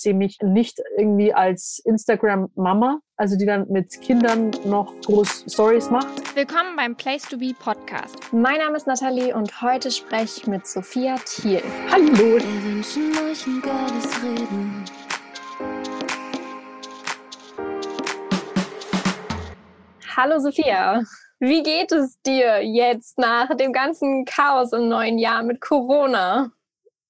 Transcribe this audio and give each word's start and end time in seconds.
sehe 0.00 0.14
mich 0.14 0.38
nicht 0.42 0.78
irgendwie 0.96 1.34
als 1.34 1.80
Instagram-Mama, 1.84 3.00
also 3.16 3.36
die 3.36 3.44
dann 3.44 3.68
mit 3.68 4.00
Kindern 4.00 4.50
noch 4.64 4.94
groß 5.02 5.44
Stories 5.52 5.90
macht. 5.90 6.34
Willkommen 6.34 6.74
beim 6.74 6.96
Place 6.96 7.22
to 7.24 7.36
Be 7.36 7.52
Podcast. 7.58 8.16
Mein 8.32 8.58
Name 8.58 8.78
ist 8.78 8.86
Nathalie 8.86 9.34
und 9.34 9.60
heute 9.60 9.90
spreche 9.90 10.40
ich 10.40 10.46
mit 10.46 10.66
Sophia 10.66 11.16
Thiel. 11.26 11.62
Hallo. 11.90 12.38
Wir 12.38 12.64
wünschen 12.64 13.12
euch 13.18 13.46
ein 13.46 13.60
geiles 13.60 14.22
Reden. 14.22 14.84
Hallo 20.16 20.38
Sophia. 20.38 21.02
Wie 21.40 21.62
geht 21.62 21.92
es 21.92 22.20
dir 22.22 22.62
jetzt 22.62 23.18
nach 23.18 23.54
dem 23.56 23.72
ganzen 23.72 24.24
Chaos 24.24 24.72
im 24.72 24.88
neuen 24.88 25.18
Jahr 25.18 25.42
mit 25.42 25.60
Corona? 25.60 26.52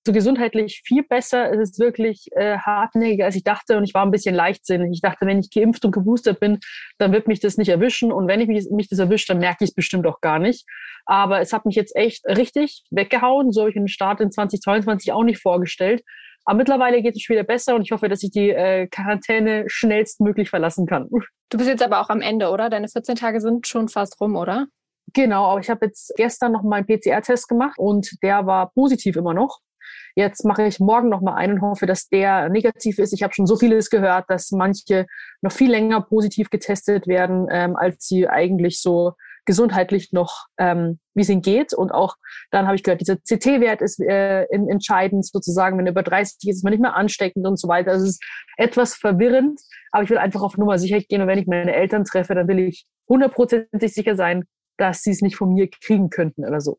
So 0.07 0.13
gesundheitlich 0.13 0.83
viel 0.85 1.03
besser. 1.03 1.53
Es 1.53 1.71
ist 1.71 1.79
wirklich 1.79 2.29
äh, 2.33 2.59
hartnäckiger, 2.59 3.27
als 3.27 3.37
ich 3.37 3.45
dachte. 3.45 3.77
Und 3.77 3.85
ich 3.85 3.95
war 3.95 4.05
ein 4.05 4.11
bisschen 4.11 4.35
leichtsinnig. 4.35 4.91
Ich 4.93 5.01
dachte, 5.01 5.27
wenn 5.27 5.39
ich 5.39 5.51
geimpft 5.51 5.85
und 5.85 5.93
geboostert 5.93 6.41
bin, 6.41 6.59
dann 6.99 7.13
wird 7.13 7.29
mich 7.29 7.41
das 7.41 7.57
nicht 7.59 7.69
erwischen. 7.69 8.13
Und 8.13 8.27
wenn 8.27 8.41
ich 8.41 8.49
mich, 8.49 8.69
mich 8.71 8.89
das 8.89 8.99
erwischt, 8.99 9.29
dann 9.29 9.39
merke 9.39 9.65
ich 9.65 9.71
es 9.71 9.75
bestimmt 9.75 10.07
auch 10.07 10.21
gar 10.21 10.39
nicht. 10.39 10.65
Aber 11.05 11.41
es 11.41 11.53
hat 11.53 11.67
mich 11.67 11.77
jetzt 11.77 11.95
echt 11.97 12.25
richtig 12.27 12.85
weggehauen. 12.91 13.53
So 13.53 13.61
habe 13.61 13.71
ich 13.71 13.75
den 13.75 13.89
Start 13.89 14.21
in 14.21 14.31
2022 14.31 15.13
auch 15.13 15.25
nicht 15.25 15.41
vorgestellt. 15.41 16.03
Aber 16.47 16.57
mittlerweile 16.57 17.03
geht 17.03 17.17
es 17.17 17.29
wieder 17.29 17.45
besser 17.45 17.75
und 17.75 17.83
ich 17.83 17.93
hoffe, 17.93 18.09
dass 18.09 18.23
ich 18.23 18.31
die 18.31 18.51
äh, 18.51 18.87
Quarantäne 18.87 19.65
schnellstmöglich 19.67 20.49
verlassen 20.49 20.87
kann. 20.87 21.09
Du 21.51 21.59
bist 21.59 21.69
jetzt 21.69 21.83
aber 21.83 22.01
auch 22.01 22.09
am 22.09 22.23
Ende, 22.23 22.51
oder? 22.51 22.71
Deine 22.71 22.89
14 22.89 23.17
Tage 23.17 23.41
sind 23.41 23.67
schon 23.67 23.89
fast 23.89 24.21
rum, 24.21 24.37
oder? 24.37 24.67
Genau, 25.13 25.47
aber 25.47 25.61
ich 25.61 25.69
habe 25.69 25.87
jetzt 25.87 26.13
gestern 26.17 26.53
noch 26.53 26.63
meinen 26.63 26.87
PCR-Test 26.87 27.49
gemacht 27.49 27.79
und 27.79 28.11
der 28.23 28.47
war 28.47 28.71
positiv 28.73 29.17
immer 29.17 29.35
noch. 29.35 29.59
Jetzt 30.15 30.45
mache 30.45 30.65
ich 30.65 30.81
morgen 30.81 31.09
noch 31.09 31.21
mal 31.21 31.35
einen 31.35 31.55
und 31.55 31.63
hoffe, 31.63 31.87
dass 31.87 32.09
der 32.09 32.49
negativ 32.49 32.99
ist. 32.99 33.13
Ich 33.13 33.23
habe 33.23 33.35
schon 33.35 33.47
so 33.47 33.57
vieles 33.57 33.91
gehört, 33.91 34.25
dass 34.29 34.51
manche 34.51 35.07
noch 35.43 35.53
viel 35.53 35.71
länger 35.71 36.01
positiv 36.01 36.51
getestet 36.51 37.07
werden, 37.07 37.47
ähm, 37.51 37.77
als 37.77 38.07
sie 38.07 38.29
eigentlich 38.29 38.81
so 38.81 39.13
gesundheitlich 39.45 40.13
noch, 40.13 40.47
ähm, 40.59 40.99
wie 41.15 41.23
es 41.23 41.29
ihnen 41.29 41.43
geht. 41.43 41.73
Und 41.73 41.91
auch 41.91 42.17
dann 42.51 42.67
habe 42.67 42.77
ich 42.77 42.83
gehört, 42.83 43.01
dieser 43.01 43.17
CT-Wert 43.17 43.83
ist 43.83 44.01
äh, 44.01 44.45
entscheidend 44.45 45.27
sozusagen. 45.27 45.79
Wenn 45.79 45.87
er 45.87 45.93
über 45.93 46.03
30 46.03 46.37
ist, 46.49 46.57
ist 46.57 46.65
man 46.65 46.73
nicht 46.73 46.81
mehr 46.81 46.95
ansteckend 46.95 47.47
und 47.47 47.59
so 47.59 47.69
weiter. 47.69 47.93
Also 47.93 48.05
es 48.05 48.13
ist 48.13 48.25
etwas 48.57 48.95
verwirrend, 48.95 49.61
aber 49.93 50.05
ich 50.05 50.11
will 50.11 50.19
einfach 50.19 50.43
auf 50.43 50.57
Nummer 50.57 50.79
sicher 50.79 51.01
gehen. 51.01 51.23
Und 51.23 51.29
wenn 51.29 51.39
ich 51.39 51.47
meine 51.47 51.75
Eltern 51.75 52.05
treffe, 52.05 52.35
dann 52.35 52.49
will 52.49 52.61
ich 52.61 52.87
hundertprozentig 53.09 53.93
sicher 53.93 54.15
sein, 54.15 54.45
dass 54.77 55.03
sie 55.03 55.11
es 55.11 55.21
nicht 55.21 55.37
von 55.37 55.53
mir 55.53 55.69
kriegen 55.69 56.11
könnten 56.11 56.45
oder 56.45 56.61
so. 56.61 56.79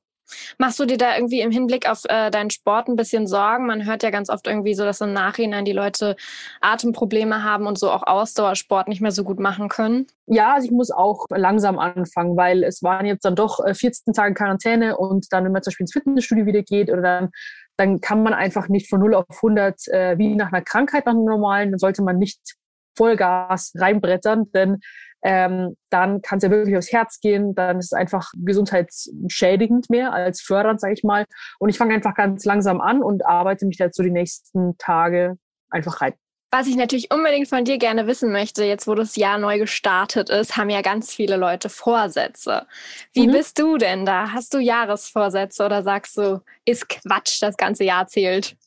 Machst 0.57 0.79
du 0.79 0.85
dir 0.85 0.97
da 0.97 1.15
irgendwie 1.15 1.41
im 1.41 1.51
Hinblick 1.51 1.89
auf 1.89 2.03
äh, 2.09 2.31
deinen 2.31 2.49
Sport 2.49 2.87
ein 2.87 2.95
bisschen 2.95 3.27
Sorgen? 3.27 3.67
Man 3.67 3.85
hört 3.85 4.03
ja 4.03 4.09
ganz 4.09 4.29
oft 4.29 4.47
irgendwie 4.47 4.73
so, 4.73 4.83
dass 4.83 5.01
im 5.01 5.13
Nachhinein 5.13 5.65
die 5.65 5.71
Leute 5.71 6.15
Atemprobleme 6.61 7.43
haben 7.43 7.67
und 7.67 7.77
so 7.77 7.91
auch 7.91 8.03
Ausdauersport 8.05 8.87
nicht 8.87 9.01
mehr 9.01 9.11
so 9.11 9.23
gut 9.23 9.39
machen 9.39 9.69
können. 9.69 10.07
Ja, 10.27 10.53
also 10.53 10.65
ich 10.65 10.71
muss 10.71 10.91
auch 10.91 11.25
langsam 11.29 11.79
anfangen, 11.79 12.37
weil 12.37 12.63
es 12.63 12.83
waren 12.83 13.05
jetzt 13.05 13.25
dann 13.25 13.35
doch 13.35 13.59
14 13.65 14.11
äh, 14.11 14.13
Tage 14.13 14.33
Quarantäne 14.33 14.97
und 14.97 15.27
dann, 15.31 15.43
wenn 15.43 15.51
man 15.51 15.63
zum 15.63 15.71
Beispiel 15.71 15.83
ins 15.83 15.93
Fitnessstudio 15.93 16.45
wieder 16.45 16.63
geht 16.63 16.89
oder 16.89 17.01
dann 17.01 17.29
dann 17.77 17.99
kann 17.99 18.21
man 18.21 18.33
einfach 18.35 18.67
nicht 18.67 18.89
von 18.89 18.99
0 18.99 19.15
auf 19.15 19.25
100 19.29 19.87
äh, 19.87 20.17
wie 20.19 20.35
nach 20.35 20.51
einer 20.51 20.61
Krankheit, 20.61 21.07
nach 21.07 21.13
einem 21.13 21.25
normalen, 21.25 21.71
dann 21.71 21.79
sollte 21.79 22.03
man 22.03 22.17
nicht 22.17 22.39
Vollgas 22.95 23.73
reinbrettern, 23.75 24.51
denn 24.51 24.81
ähm, 25.23 25.75
dann 25.89 26.21
kann 26.21 26.37
es 26.37 26.43
ja 26.43 26.51
wirklich 26.51 26.77
aufs 26.77 26.91
Herz 26.91 27.19
gehen, 27.19 27.53
dann 27.55 27.79
ist 27.79 27.87
es 27.87 27.93
einfach 27.93 28.31
gesundheitsschädigend 28.37 29.89
mehr 29.89 30.13
als 30.13 30.41
fördernd, 30.41 30.81
sage 30.81 30.93
ich 30.93 31.03
mal. 31.03 31.25
Und 31.59 31.69
ich 31.69 31.77
fange 31.77 31.93
einfach 31.93 32.15
ganz 32.15 32.45
langsam 32.45 32.81
an 32.81 33.03
und 33.03 33.25
arbeite 33.25 33.65
mich 33.65 33.77
dazu 33.77 34.03
die 34.03 34.11
nächsten 34.11 34.77
Tage 34.77 35.37
einfach 35.69 36.01
rein. 36.01 36.13
Was 36.53 36.67
ich 36.67 36.75
natürlich 36.75 37.13
unbedingt 37.13 37.47
von 37.47 37.63
dir 37.63 37.77
gerne 37.77 38.07
wissen 38.07 38.33
möchte, 38.33 38.65
jetzt 38.65 38.85
wo 38.85 38.93
das 38.93 39.15
Jahr 39.15 39.37
neu 39.37 39.57
gestartet 39.57 40.29
ist, 40.29 40.57
haben 40.57 40.69
ja 40.69 40.81
ganz 40.81 41.13
viele 41.13 41.37
Leute 41.37 41.69
Vorsätze. 41.69 42.67
Wie 43.13 43.27
mhm. 43.27 43.31
bist 43.31 43.57
du 43.57 43.77
denn 43.77 44.05
da? 44.05 44.33
Hast 44.33 44.53
du 44.53 44.59
Jahresvorsätze 44.59 45.65
oder 45.65 45.81
sagst 45.81 46.17
du, 46.17 46.41
ist 46.65 46.89
Quatsch, 46.89 47.41
das 47.41 47.55
ganze 47.55 47.85
Jahr 47.85 48.07
zählt? 48.07 48.57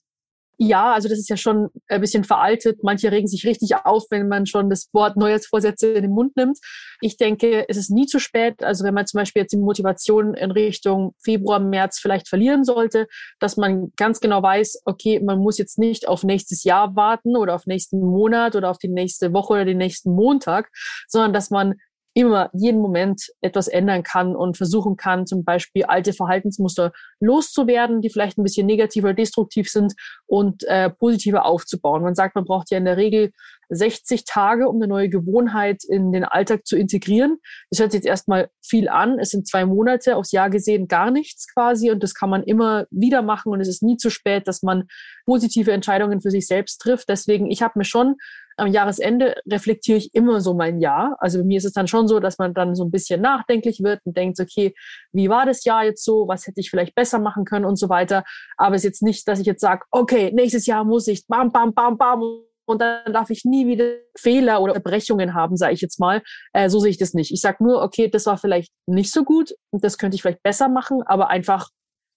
Ja, 0.56 0.92
also 0.92 1.08
das 1.08 1.18
ist 1.18 1.28
ja 1.28 1.36
schon 1.36 1.68
ein 1.88 2.00
bisschen 2.00 2.22
veraltet. 2.22 2.82
Manche 2.84 3.10
regen 3.10 3.26
sich 3.26 3.44
richtig 3.44 3.74
auf, 3.84 4.04
wenn 4.10 4.28
man 4.28 4.46
schon 4.46 4.70
das 4.70 4.88
Wort 4.92 5.16
Neujahrsvorsätze 5.16 5.88
in 5.88 6.02
den 6.02 6.12
Mund 6.12 6.36
nimmt. 6.36 6.58
Ich 7.00 7.16
denke, 7.16 7.68
es 7.68 7.76
ist 7.76 7.90
nie 7.90 8.06
zu 8.06 8.20
spät. 8.20 8.62
Also 8.62 8.84
wenn 8.84 8.94
man 8.94 9.06
zum 9.06 9.18
Beispiel 9.18 9.42
jetzt 9.42 9.52
die 9.52 9.58
Motivation 9.58 10.34
in 10.34 10.52
Richtung 10.52 11.14
Februar, 11.22 11.58
März 11.58 11.98
vielleicht 11.98 12.28
verlieren 12.28 12.62
sollte, 12.62 13.08
dass 13.40 13.56
man 13.56 13.92
ganz 13.96 14.20
genau 14.20 14.42
weiß, 14.42 14.82
okay, 14.84 15.20
man 15.20 15.40
muss 15.40 15.58
jetzt 15.58 15.78
nicht 15.78 16.06
auf 16.06 16.22
nächstes 16.22 16.62
Jahr 16.62 16.94
warten 16.94 17.36
oder 17.36 17.56
auf 17.56 17.66
nächsten 17.66 18.00
Monat 18.00 18.54
oder 18.54 18.70
auf 18.70 18.78
die 18.78 18.88
nächste 18.88 19.32
Woche 19.32 19.54
oder 19.54 19.64
den 19.64 19.78
nächsten 19.78 20.12
Montag, 20.12 20.70
sondern 21.08 21.32
dass 21.32 21.50
man 21.50 21.74
immer 22.14 22.48
jeden 22.52 22.80
Moment 22.80 23.32
etwas 23.40 23.66
ändern 23.66 24.04
kann 24.04 24.36
und 24.36 24.56
versuchen 24.56 24.96
kann, 24.96 25.26
zum 25.26 25.44
Beispiel 25.44 25.84
alte 25.84 26.12
Verhaltensmuster 26.12 26.92
loszuwerden, 27.20 28.00
die 28.00 28.08
vielleicht 28.08 28.38
ein 28.38 28.44
bisschen 28.44 28.66
negativ 28.66 29.02
oder 29.02 29.14
destruktiv 29.14 29.68
sind 29.68 29.94
und 30.26 30.62
äh, 30.64 30.90
positiver 30.90 31.44
aufzubauen. 31.44 32.02
Man 32.02 32.14
sagt, 32.14 32.36
man 32.36 32.44
braucht 32.44 32.70
ja 32.70 32.78
in 32.78 32.84
der 32.84 32.96
Regel 32.96 33.32
60 33.70 34.24
Tage, 34.24 34.68
um 34.68 34.76
eine 34.76 34.86
neue 34.86 35.08
Gewohnheit 35.08 35.82
in 35.84 36.12
den 36.12 36.24
Alltag 36.24 36.66
zu 36.66 36.76
integrieren. 36.76 37.38
Das 37.70 37.80
hört 37.80 37.92
sich 37.92 37.98
jetzt 37.98 38.08
erstmal 38.08 38.48
viel 38.62 38.88
an. 38.88 39.18
Es 39.18 39.30
sind 39.30 39.48
zwei 39.48 39.64
Monate, 39.64 40.16
aufs 40.16 40.32
Jahr 40.32 40.50
gesehen 40.50 40.86
gar 40.86 41.10
nichts 41.10 41.52
quasi 41.52 41.90
und 41.90 42.02
das 42.02 42.14
kann 42.14 42.30
man 42.30 42.44
immer 42.44 42.86
wieder 42.90 43.22
machen 43.22 43.52
und 43.52 43.60
es 43.60 43.68
ist 43.68 43.82
nie 43.82 43.96
zu 43.96 44.10
spät, 44.10 44.46
dass 44.46 44.62
man 44.62 44.84
positive 45.24 45.72
Entscheidungen 45.72 46.20
für 46.20 46.30
sich 46.30 46.46
selbst 46.46 46.78
trifft. 46.78 47.08
Deswegen, 47.08 47.50
ich 47.50 47.62
habe 47.62 47.78
mir 47.78 47.84
schon 47.84 48.16
am 48.56 48.68
Jahresende 48.68 49.34
reflektiere 49.50 49.98
ich 49.98 50.14
immer 50.14 50.40
so 50.40 50.54
mein 50.54 50.80
Jahr. 50.80 51.16
Also 51.18 51.38
bei 51.38 51.44
mir 51.44 51.58
ist 51.58 51.64
es 51.64 51.72
dann 51.72 51.88
schon 51.88 52.08
so, 52.08 52.20
dass 52.20 52.38
man 52.38 52.54
dann 52.54 52.74
so 52.74 52.84
ein 52.84 52.90
bisschen 52.90 53.20
nachdenklich 53.20 53.80
wird 53.82 54.00
und 54.04 54.16
denkt, 54.16 54.40
okay, 54.40 54.74
wie 55.12 55.28
war 55.28 55.46
das 55.46 55.64
Jahr 55.64 55.84
jetzt 55.84 56.04
so? 56.04 56.26
Was 56.28 56.46
hätte 56.46 56.60
ich 56.60 56.70
vielleicht 56.70 56.94
besser 56.94 57.18
machen 57.18 57.44
können 57.44 57.64
und 57.64 57.76
so 57.76 57.88
weiter. 57.88 58.24
Aber 58.56 58.74
es 58.74 58.82
ist 58.82 58.90
jetzt 58.90 59.02
nicht, 59.02 59.26
dass 59.28 59.40
ich 59.40 59.46
jetzt 59.46 59.60
sage, 59.60 59.84
okay, 59.90 60.30
nächstes 60.34 60.66
Jahr 60.66 60.84
muss 60.84 61.06
ich 61.08 61.26
bam, 61.26 61.52
bam, 61.52 61.74
bam, 61.74 61.98
bam 61.98 62.22
und 62.66 62.80
dann 62.80 63.12
darf 63.12 63.30
ich 63.30 63.44
nie 63.44 63.66
wieder 63.66 63.96
Fehler 64.16 64.62
oder 64.62 64.78
Brechungen 64.80 65.34
haben, 65.34 65.56
sage 65.56 65.74
ich 65.74 65.80
jetzt 65.80 66.00
mal. 66.00 66.22
Äh, 66.52 66.68
so 66.68 66.78
sehe 66.78 66.90
ich 66.90 66.98
das 66.98 67.14
nicht. 67.14 67.32
Ich 67.32 67.40
sage 67.40 67.62
nur, 67.62 67.82
okay, 67.82 68.08
das 68.08 68.26
war 68.26 68.38
vielleicht 68.38 68.72
nicht 68.86 69.12
so 69.12 69.24
gut 69.24 69.54
und 69.70 69.84
das 69.84 69.98
könnte 69.98 70.14
ich 70.14 70.22
vielleicht 70.22 70.42
besser 70.42 70.68
machen, 70.68 71.02
aber 71.06 71.28
einfach, 71.28 71.68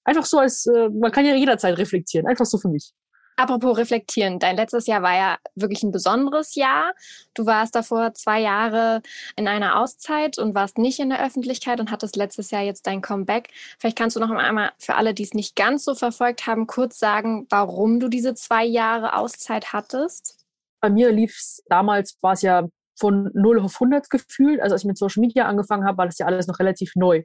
einfach 0.05 0.25
so 0.25 0.39
als, 0.39 0.65
äh, 0.67 0.89
man 0.89 1.11
kann 1.11 1.25
ja 1.25 1.35
jederzeit 1.35 1.77
reflektieren, 1.77 2.27
einfach 2.27 2.45
so 2.45 2.57
für 2.57 2.69
mich. 2.69 2.93
Apropos 3.39 3.77
reflektieren, 3.77 4.39
dein 4.39 4.55
letztes 4.55 4.87
Jahr 4.87 5.03
war 5.03 5.15
ja 5.15 5.37
wirklich 5.53 5.83
ein 5.83 5.91
besonderes 5.91 6.55
Jahr. 6.55 6.93
Du 7.35 7.45
warst 7.45 7.75
davor 7.75 8.15
zwei 8.15 8.41
Jahre 8.41 9.03
in 9.35 9.47
einer 9.47 9.79
Auszeit 9.79 10.39
und 10.39 10.55
warst 10.55 10.79
nicht 10.79 10.99
in 10.99 11.09
der 11.09 11.23
Öffentlichkeit 11.23 11.79
und 11.79 11.91
hattest 11.91 12.15
letztes 12.15 12.49
Jahr 12.49 12.63
jetzt 12.63 12.87
dein 12.87 13.01
Comeback. 13.01 13.49
Vielleicht 13.77 13.95
kannst 13.95 14.15
du 14.15 14.19
noch 14.19 14.31
einmal 14.31 14.71
für 14.79 14.95
alle, 14.95 15.13
die 15.13 15.21
es 15.21 15.35
nicht 15.35 15.55
ganz 15.55 15.85
so 15.85 15.93
verfolgt 15.93 16.47
haben, 16.47 16.65
kurz 16.65 16.97
sagen, 16.97 17.45
warum 17.51 17.99
du 17.99 18.07
diese 18.07 18.33
zwei 18.33 18.65
Jahre 18.65 19.15
Auszeit 19.15 19.71
hattest? 19.71 20.43
Bei 20.81 20.89
mir 20.89 21.11
lief 21.11 21.37
es 21.37 21.63
damals, 21.69 22.17
war 22.21 22.33
es 22.33 22.41
ja 22.41 22.67
von 22.99 23.29
0 23.35 23.59
auf 23.59 23.75
100 23.75 24.09
gefühlt. 24.09 24.61
Also 24.61 24.73
als 24.73 24.81
ich 24.81 24.87
mit 24.87 24.97
Social 24.97 25.21
Media 25.21 25.45
angefangen 25.45 25.85
habe, 25.85 25.99
war 25.99 26.07
das 26.07 26.17
ja 26.17 26.25
alles 26.25 26.47
noch 26.47 26.57
relativ 26.57 26.93
neu. 26.95 27.21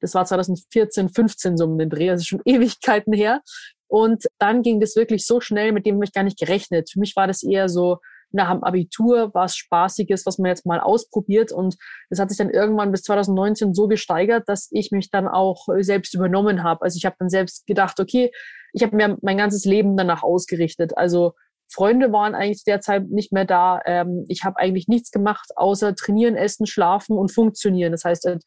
Das 0.00 0.14
war 0.14 0.24
2014, 0.24 1.08
15 1.08 1.56
so 1.56 1.64
um 1.64 1.78
den 1.78 1.90
Dreh, 1.90 2.10
also 2.10 2.24
schon 2.24 2.42
Ewigkeiten 2.44 3.12
her. 3.12 3.42
Und 3.88 4.24
dann 4.38 4.62
ging 4.62 4.80
das 4.80 4.96
wirklich 4.96 5.26
so 5.26 5.40
schnell, 5.40 5.72
mit 5.72 5.86
dem 5.86 5.96
habe 5.96 6.04
ich 6.04 6.12
gar 6.12 6.22
nicht 6.22 6.38
gerechnet. 6.38 6.90
Für 6.90 7.00
mich 7.00 7.16
war 7.16 7.26
das 7.26 7.42
eher 7.42 7.68
so 7.68 7.98
nach 8.30 8.50
dem 8.50 8.62
Abitur, 8.62 9.30
was 9.32 9.56
Spaßiges, 9.56 10.26
was 10.26 10.38
man 10.38 10.50
jetzt 10.50 10.66
mal 10.66 10.80
ausprobiert. 10.80 11.50
Und 11.50 11.76
das 12.10 12.18
hat 12.18 12.28
sich 12.28 12.38
dann 12.38 12.50
irgendwann 12.50 12.92
bis 12.92 13.02
2019 13.02 13.74
so 13.74 13.88
gesteigert, 13.88 14.44
dass 14.46 14.68
ich 14.70 14.90
mich 14.90 15.10
dann 15.10 15.26
auch 15.26 15.66
selbst 15.80 16.14
übernommen 16.14 16.62
habe. 16.62 16.82
Also 16.82 16.96
ich 16.98 17.06
habe 17.06 17.16
dann 17.18 17.30
selbst 17.30 17.66
gedacht, 17.66 17.98
okay, 18.00 18.30
ich 18.72 18.82
habe 18.82 18.96
mir 18.96 19.16
mein 19.22 19.38
ganzes 19.38 19.64
Leben 19.64 19.96
danach 19.96 20.22
ausgerichtet. 20.22 20.96
Also 20.96 21.32
Freunde 21.70 22.12
waren 22.12 22.34
eigentlich 22.34 22.64
derzeit 22.64 23.08
nicht 23.08 23.32
mehr 23.32 23.44
da. 23.44 23.80
Ähm, 23.84 24.24
ich 24.28 24.44
habe 24.44 24.58
eigentlich 24.58 24.88
nichts 24.88 25.10
gemacht, 25.10 25.50
außer 25.56 25.94
trainieren, 25.94 26.36
essen, 26.36 26.66
schlafen 26.66 27.16
und 27.16 27.32
funktionieren. 27.32 27.92
Das 27.92 28.04
heißt, 28.04 28.26
äh, 28.26 28.38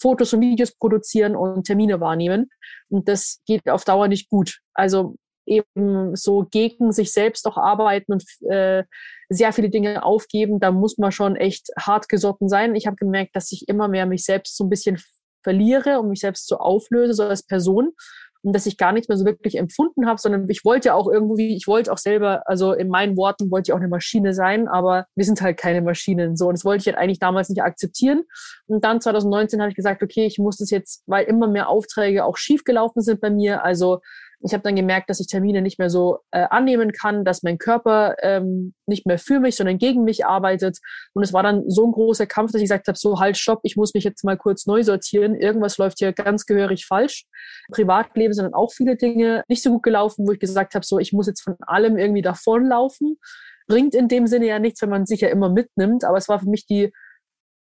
Fotos 0.00 0.32
und 0.32 0.40
Videos 0.40 0.72
produzieren 0.72 1.36
und 1.36 1.64
Termine 1.64 2.00
wahrnehmen. 2.00 2.50
Und 2.88 3.08
das 3.08 3.40
geht 3.46 3.68
auf 3.68 3.84
Dauer 3.84 4.08
nicht 4.08 4.28
gut. 4.28 4.58
Also 4.74 5.16
eben 5.46 6.14
so 6.16 6.46
gegen 6.50 6.92
sich 6.92 7.12
selbst 7.12 7.46
auch 7.46 7.56
arbeiten 7.56 8.12
und 8.12 8.24
äh, 8.50 8.84
sehr 9.28 9.52
viele 9.52 9.68
Dinge 9.68 10.04
aufgeben, 10.04 10.60
da 10.60 10.70
muss 10.70 10.98
man 10.98 11.12
schon 11.12 11.36
echt 11.36 11.68
hart 11.78 12.08
gesotten 12.08 12.48
sein. 12.48 12.74
Ich 12.74 12.86
habe 12.86 12.96
gemerkt, 12.96 13.34
dass 13.34 13.52
ich 13.52 13.68
immer 13.68 13.88
mehr 13.88 14.06
mich 14.06 14.24
selbst 14.24 14.56
so 14.56 14.64
ein 14.64 14.70
bisschen 14.70 15.00
verliere 15.42 16.00
und 16.00 16.08
mich 16.08 16.20
selbst 16.20 16.46
so 16.46 16.58
auflöse, 16.58 17.14
so 17.14 17.24
als 17.24 17.44
Person 17.44 17.92
und 18.42 18.54
dass 18.54 18.66
ich 18.66 18.76
gar 18.76 18.92
nichts 18.92 19.08
mehr 19.08 19.18
so 19.18 19.24
wirklich 19.24 19.56
empfunden 19.56 20.06
habe, 20.06 20.20
sondern 20.20 20.48
ich 20.48 20.64
wollte 20.64 20.88
ja 20.88 20.94
auch 20.94 21.08
irgendwie, 21.08 21.56
ich 21.56 21.66
wollte 21.66 21.92
auch 21.92 21.98
selber, 21.98 22.42
also 22.46 22.72
in 22.72 22.88
meinen 22.88 23.16
Worten 23.16 23.50
wollte 23.50 23.70
ich 23.70 23.72
auch 23.72 23.78
eine 23.78 23.88
Maschine 23.88 24.32
sein, 24.34 24.68
aber 24.68 25.06
wir 25.14 25.24
sind 25.24 25.40
halt 25.42 25.58
keine 25.58 25.82
Maschinen 25.82 26.36
so. 26.36 26.46
Und 26.46 26.54
das 26.54 26.64
wollte 26.64 26.82
ich 26.82 26.86
halt 26.86 26.96
eigentlich 26.96 27.18
damals 27.18 27.48
nicht 27.48 27.62
akzeptieren. 27.62 28.22
Und 28.66 28.84
dann 28.84 29.00
2019 29.00 29.60
habe 29.60 29.70
ich 29.70 29.76
gesagt, 29.76 30.02
okay, 30.02 30.26
ich 30.26 30.38
muss 30.38 30.56
das 30.56 30.70
jetzt, 30.70 31.02
weil 31.06 31.26
immer 31.26 31.48
mehr 31.48 31.68
Aufträge 31.68 32.24
auch 32.24 32.36
schief 32.36 32.64
gelaufen 32.64 33.02
sind 33.02 33.20
bei 33.20 33.30
mir, 33.30 33.64
also 33.64 34.00
Ich 34.42 34.54
habe 34.54 34.62
dann 34.62 34.74
gemerkt, 34.74 35.10
dass 35.10 35.20
ich 35.20 35.26
Termine 35.26 35.60
nicht 35.60 35.78
mehr 35.78 35.90
so 35.90 36.20
äh, 36.30 36.46
annehmen 36.48 36.92
kann, 36.92 37.24
dass 37.24 37.42
mein 37.42 37.58
Körper 37.58 38.16
ähm, 38.22 38.74
nicht 38.86 39.06
mehr 39.06 39.18
für 39.18 39.38
mich, 39.38 39.56
sondern 39.56 39.76
gegen 39.76 40.02
mich 40.04 40.24
arbeitet. 40.24 40.78
Und 41.12 41.22
es 41.22 41.32
war 41.32 41.42
dann 41.42 41.68
so 41.68 41.86
ein 41.86 41.92
großer 41.92 42.26
Kampf, 42.26 42.52
dass 42.52 42.60
ich 42.60 42.64
gesagt 42.64 42.88
habe, 42.88 42.96
so 42.96 43.20
halt, 43.20 43.36
stopp, 43.36 43.60
ich 43.64 43.76
muss 43.76 43.92
mich 43.92 44.04
jetzt 44.04 44.24
mal 44.24 44.38
kurz 44.38 44.66
neu 44.66 44.82
sortieren. 44.82 45.34
Irgendwas 45.34 45.76
läuft 45.76 45.98
hier 45.98 46.12
ganz 46.12 46.46
gehörig 46.46 46.86
falsch. 46.86 47.26
Privatleben 47.70 48.32
sind 48.32 48.44
dann 48.44 48.54
auch 48.54 48.72
viele 48.72 48.96
Dinge 48.96 49.44
nicht 49.48 49.62
so 49.62 49.70
gut 49.70 49.82
gelaufen, 49.82 50.26
wo 50.26 50.32
ich 50.32 50.40
gesagt 50.40 50.74
habe, 50.74 50.86
so 50.86 50.98
ich 50.98 51.12
muss 51.12 51.26
jetzt 51.26 51.42
von 51.42 51.56
allem 51.60 51.98
irgendwie 51.98 52.22
davonlaufen. 52.22 53.18
Bringt 53.66 53.94
in 53.94 54.08
dem 54.08 54.26
Sinne 54.26 54.46
ja 54.46 54.58
nichts, 54.58 54.80
wenn 54.80 54.90
man 54.90 55.04
sich 55.04 55.20
ja 55.20 55.28
immer 55.28 55.50
mitnimmt. 55.50 56.04
Aber 56.04 56.16
es 56.16 56.28
war 56.28 56.40
für 56.40 56.48
mich 56.48 56.66
die 56.66 56.92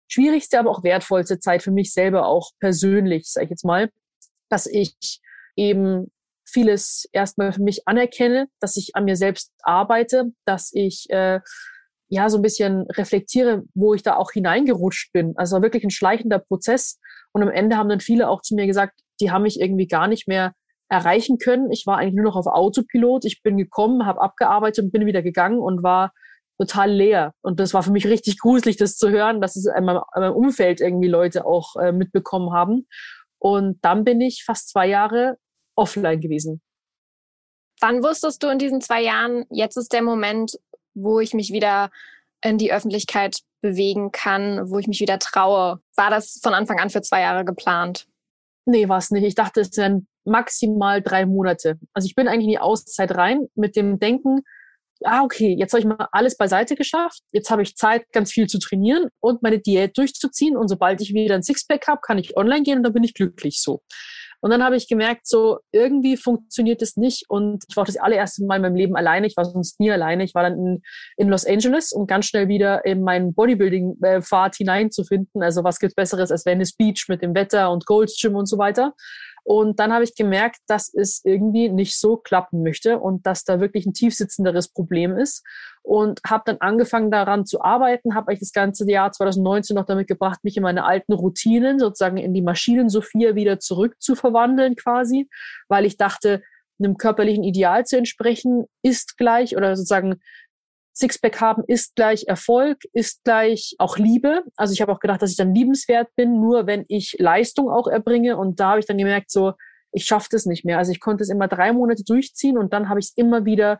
schwierigste, 0.08 0.58
aber 0.58 0.70
auch 0.70 0.82
wertvollste 0.82 1.38
Zeit 1.38 1.62
für 1.62 1.70
mich 1.70 1.92
selber 1.92 2.26
auch 2.26 2.50
persönlich, 2.60 3.30
sage 3.30 3.44
ich 3.44 3.50
jetzt 3.50 3.64
mal, 3.64 3.90
dass 4.48 4.66
ich 4.66 5.20
eben 5.56 6.10
vieles 6.46 7.06
erstmal 7.12 7.52
für 7.52 7.62
mich 7.62 7.86
anerkenne, 7.86 8.48
dass 8.60 8.76
ich 8.76 8.94
an 8.94 9.04
mir 9.04 9.16
selbst 9.16 9.52
arbeite, 9.62 10.32
dass 10.44 10.70
ich 10.72 11.06
äh, 11.10 11.40
ja 12.08 12.28
so 12.28 12.38
ein 12.38 12.42
bisschen 12.42 12.82
reflektiere, 12.92 13.64
wo 13.74 13.94
ich 13.94 14.02
da 14.02 14.16
auch 14.16 14.32
hineingerutscht 14.32 15.12
bin. 15.12 15.34
Also 15.36 15.60
wirklich 15.62 15.84
ein 15.84 15.90
schleichender 15.90 16.38
Prozess. 16.38 16.98
Und 17.32 17.42
am 17.42 17.50
Ende 17.50 17.76
haben 17.76 17.88
dann 17.88 18.00
viele 18.00 18.28
auch 18.28 18.42
zu 18.42 18.54
mir 18.54 18.66
gesagt, 18.66 19.00
die 19.20 19.30
haben 19.30 19.42
mich 19.42 19.60
irgendwie 19.60 19.88
gar 19.88 20.08
nicht 20.08 20.28
mehr 20.28 20.52
erreichen 20.88 21.38
können. 21.38 21.70
Ich 21.72 21.86
war 21.86 21.98
eigentlich 21.98 22.14
nur 22.14 22.24
noch 22.24 22.36
auf 22.36 22.46
Autopilot. 22.46 23.24
Ich 23.24 23.42
bin 23.42 23.56
gekommen, 23.56 24.06
habe 24.06 24.20
abgearbeitet 24.20 24.84
und 24.84 24.92
bin 24.92 25.06
wieder 25.06 25.22
gegangen 25.22 25.58
und 25.58 25.82
war 25.82 26.12
total 26.58 26.90
leer. 26.90 27.34
Und 27.42 27.60
das 27.60 27.74
war 27.74 27.82
für 27.82 27.90
mich 27.90 28.06
richtig 28.06 28.38
gruselig, 28.38 28.76
das 28.76 28.96
zu 28.96 29.10
hören, 29.10 29.40
dass 29.40 29.56
es 29.56 29.66
in 29.66 29.84
meinem, 29.84 30.02
in 30.14 30.22
meinem 30.22 30.34
Umfeld 30.34 30.80
irgendwie 30.80 31.08
Leute 31.08 31.44
auch 31.44 31.76
äh, 31.76 31.92
mitbekommen 31.92 32.52
haben. 32.52 32.86
Und 33.38 33.78
dann 33.82 34.04
bin 34.04 34.20
ich 34.20 34.44
fast 34.44 34.70
zwei 34.70 34.86
Jahre 34.86 35.36
offline 35.76 36.20
gewesen. 36.20 36.60
Wann 37.80 38.02
wusstest 38.02 38.42
du 38.42 38.48
in 38.48 38.58
diesen 38.58 38.80
zwei 38.80 39.02
Jahren, 39.02 39.44
jetzt 39.50 39.76
ist 39.76 39.92
der 39.92 40.02
Moment, 40.02 40.58
wo 40.94 41.20
ich 41.20 41.34
mich 41.34 41.52
wieder 41.52 41.90
in 42.42 42.58
die 42.58 42.72
Öffentlichkeit 42.72 43.40
bewegen 43.60 44.12
kann, 44.12 44.70
wo 44.70 44.78
ich 44.78 44.88
mich 44.88 45.00
wieder 45.00 45.18
traue? 45.18 45.80
War 45.94 46.10
das 46.10 46.40
von 46.42 46.54
Anfang 46.54 46.78
an 46.78 46.90
für 46.90 47.02
zwei 47.02 47.20
Jahre 47.20 47.44
geplant? 47.44 48.06
Nee, 48.64 48.88
war 48.88 48.98
es 48.98 49.10
nicht. 49.10 49.24
Ich 49.24 49.34
dachte, 49.34 49.60
es 49.60 49.76
wären 49.76 50.08
maximal 50.24 51.02
drei 51.02 51.26
Monate. 51.26 51.78
Also 51.92 52.06
ich 52.06 52.14
bin 52.14 52.28
eigentlich 52.28 52.44
in 52.44 52.50
die 52.50 52.58
Auszeit 52.58 53.14
rein 53.14 53.46
mit 53.54 53.76
dem 53.76 53.98
Denken, 53.98 54.42
ah, 55.04 55.22
okay, 55.22 55.54
jetzt 55.58 55.72
habe 55.72 55.80
ich 55.80 55.86
mal 55.86 56.08
alles 56.12 56.36
beiseite 56.36 56.74
geschafft. 56.74 57.20
Jetzt 57.32 57.50
habe 57.50 57.62
ich 57.62 57.76
Zeit, 57.76 58.10
ganz 58.12 58.32
viel 58.32 58.46
zu 58.46 58.58
trainieren 58.58 59.08
und 59.20 59.42
meine 59.42 59.58
Diät 59.58 59.96
durchzuziehen. 59.96 60.56
Und 60.56 60.68
sobald 60.68 61.00
ich 61.00 61.14
wieder 61.14 61.34
ein 61.34 61.42
Sixpack 61.42 61.86
habe, 61.86 62.00
kann 62.02 62.18
ich 62.18 62.36
online 62.36 62.62
gehen 62.62 62.78
und 62.78 62.84
dann 62.84 62.92
bin 62.92 63.04
ich 63.04 63.14
glücklich 63.14 63.60
so. 63.60 63.82
Und 64.40 64.50
dann 64.50 64.62
habe 64.62 64.76
ich 64.76 64.88
gemerkt, 64.88 65.26
so 65.26 65.58
irgendwie 65.72 66.16
funktioniert 66.16 66.82
es 66.82 66.96
nicht. 66.96 67.24
Und 67.28 67.64
ich 67.68 67.76
war 67.76 67.84
das 67.84 67.96
allererste 67.96 68.44
Mal 68.44 68.56
in 68.56 68.62
meinem 68.62 68.76
Leben 68.76 68.96
alleine. 68.96 69.26
Ich 69.26 69.36
war 69.36 69.44
sonst 69.44 69.80
nie 69.80 69.90
alleine. 69.90 70.24
Ich 70.24 70.34
war 70.34 70.42
dann 70.42 70.58
in, 70.58 70.82
in 71.16 71.28
Los 71.28 71.46
Angeles, 71.46 71.92
um 71.92 72.06
ganz 72.06 72.26
schnell 72.26 72.48
wieder 72.48 72.84
in 72.84 73.02
meinen 73.02 73.34
Bodybuilding-Pfad 73.34 74.56
hineinzufinden. 74.56 75.42
Also 75.42 75.64
was 75.64 75.78
gibt's 75.78 75.94
Besseres 75.94 76.30
als 76.30 76.46
Venice 76.46 76.76
Beach 76.76 77.06
mit 77.08 77.22
dem 77.22 77.34
Wetter 77.34 77.70
und 77.70 77.86
Gold's 77.86 78.20
Gym 78.20 78.34
und 78.34 78.46
so 78.46 78.58
weiter. 78.58 78.94
Und 79.46 79.78
dann 79.78 79.92
habe 79.92 80.02
ich 80.02 80.16
gemerkt, 80.16 80.58
dass 80.66 80.92
es 80.92 81.20
irgendwie 81.24 81.68
nicht 81.68 81.96
so 82.00 82.16
klappen 82.16 82.64
möchte 82.64 82.98
und 82.98 83.24
dass 83.26 83.44
da 83.44 83.60
wirklich 83.60 83.86
ein 83.86 83.92
tiefsitzenderes 83.92 84.72
Problem 84.72 85.16
ist. 85.16 85.44
Und 85.82 86.20
habe 86.26 86.42
dann 86.46 86.56
angefangen 86.58 87.12
daran 87.12 87.46
zu 87.46 87.62
arbeiten, 87.62 88.16
habe 88.16 88.28
eigentlich 88.28 88.40
das 88.40 88.52
ganze 88.52 88.90
Jahr 88.90 89.12
2019 89.12 89.76
noch 89.76 89.86
damit 89.86 90.08
gebracht, 90.08 90.40
mich 90.42 90.56
in 90.56 90.64
meine 90.64 90.84
alten 90.84 91.12
Routinen, 91.12 91.78
sozusagen 91.78 92.16
in 92.16 92.34
die 92.34 92.42
Maschinen 92.42 92.88
Sophia 92.88 93.36
wieder 93.36 93.60
zurück 93.60 93.94
zu 94.00 94.16
verwandeln 94.16 94.74
quasi, 94.74 95.28
weil 95.68 95.84
ich 95.84 95.96
dachte, 95.96 96.42
einem 96.80 96.96
körperlichen 96.96 97.44
Ideal 97.44 97.86
zu 97.86 97.96
entsprechen, 97.96 98.64
ist 98.82 99.16
gleich 99.16 99.56
oder 99.56 99.76
sozusagen 99.76 100.20
Sixpack 100.98 101.40
haben 101.42 101.62
ist 101.66 101.94
gleich 101.94 102.24
Erfolg, 102.26 102.78
ist 102.94 103.22
gleich 103.24 103.74
auch 103.78 103.98
Liebe. 103.98 104.44
Also 104.56 104.72
ich 104.72 104.80
habe 104.80 104.92
auch 104.92 105.00
gedacht, 105.00 105.20
dass 105.20 105.30
ich 105.30 105.36
dann 105.36 105.54
liebenswert 105.54 106.08
bin, 106.16 106.40
nur 106.40 106.66
wenn 106.66 106.84
ich 106.88 107.16
Leistung 107.18 107.68
auch 107.68 107.86
erbringe. 107.86 108.38
Und 108.38 108.60
da 108.60 108.70
habe 108.70 108.80
ich 108.80 108.86
dann 108.86 108.96
gemerkt, 108.96 109.30
so, 109.30 109.52
ich 109.92 110.06
schaffe 110.06 110.28
das 110.30 110.46
nicht 110.46 110.64
mehr. 110.64 110.78
Also 110.78 110.92
ich 110.92 111.00
konnte 111.00 111.22
es 111.22 111.28
immer 111.28 111.48
drei 111.48 111.72
Monate 111.72 112.02
durchziehen 112.02 112.56
und 112.56 112.72
dann 112.72 112.88
habe 112.88 112.98
ich 113.00 113.06
es 113.06 113.12
immer 113.16 113.44
wieder 113.44 113.78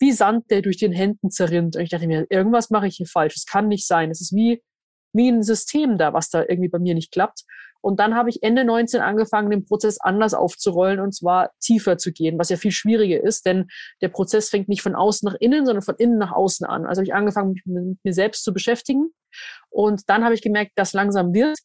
wie 0.00 0.12
Sand, 0.12 0.50
der 0.50 0.60
durch 0.60 0.76
den 0.76 0.92
Händen 0.92 1.30
zerrinnt. 1.30 1.76
Und 1.76 1.82
ich 1.82 1.90
dachte 1.90 2.06
mir, 2.06 2.26
irgendwas 2.28 2.70
mache 2.70 2.86
ich 2.86 2.96
hier 2.96 3.06
falsch. 3.06 3.36
Es 3.36 3.46
kann 3.46 3.68
nicht 3.68 3.86
sein. 3.86 4.10
Es 4.10 4.20
ist 4.20 4.34
wie, 4.34 4.62
wie 5.14 5.30
ein 5.30 5.42
System 5.42 5.96
da, 5.96 6.12
was 6.12 6.28
da 6.28 6.42
irgendwie 6.42 6.68
bei 6.68 6.78
mir 6.78 6.94
nicht 6.94 7.10
klappt. 7.10 7.44
Und 7.80 8.00
dann 8.00 8.14
habe 8.14 8.28
ich 8.28 8.42
Ende 8.42 8.64
19 8.64 9.00
angefangen, 9.00 9.50
den 9.50 9.64
Prozess 9.64 9.98
anders 10.00 10.34
aufzurollen 10.34 11.00
und 11.00 11.14
zwar 11.14 11.50
tiefer 11.60 11.98
zu 11.98 12.12
gehen, 12.12 12.38
was 12.38 12.48
ja 12.48 12.56
viel 12.56 12.72
schwieriger 12.72 13.22
ist, 13.22 13.46
denn 13.46 13.68
der 14.00 14.08
Prozess 14.08 14.50
fängt 14.50 14.68
nicht 14.68 14.82
von 14.82 14.94
außen 14.94 15.26
nach 15.26 15.36
innen, 15.40 15.66
sondern 15.66 15.82
von 15.82 15.96
innen 15.96 16.18
nach 16.18 16.32
außen 16.32 16.66
an. 16.66 16.86
Also 16.86 17.00
habe 17.00 17.06
ich 17.06 17.14
angefangen, 17.14 17.52
mich 17.52 17.66
mit 17.66 17.98
mir 18.04 18.14
selbst 18.14 18.44
zu 18.44 18.52
beschäftigen. 18.52 19.10
Und 19.68 20.08
dann 20.08 20.24
habe 20.24 20.34
ich 20.34 20.42
gemerkt, 20.42 20.72
dass 20.76 20.92
langsam 20.92 21.32
wird 21.32 21.58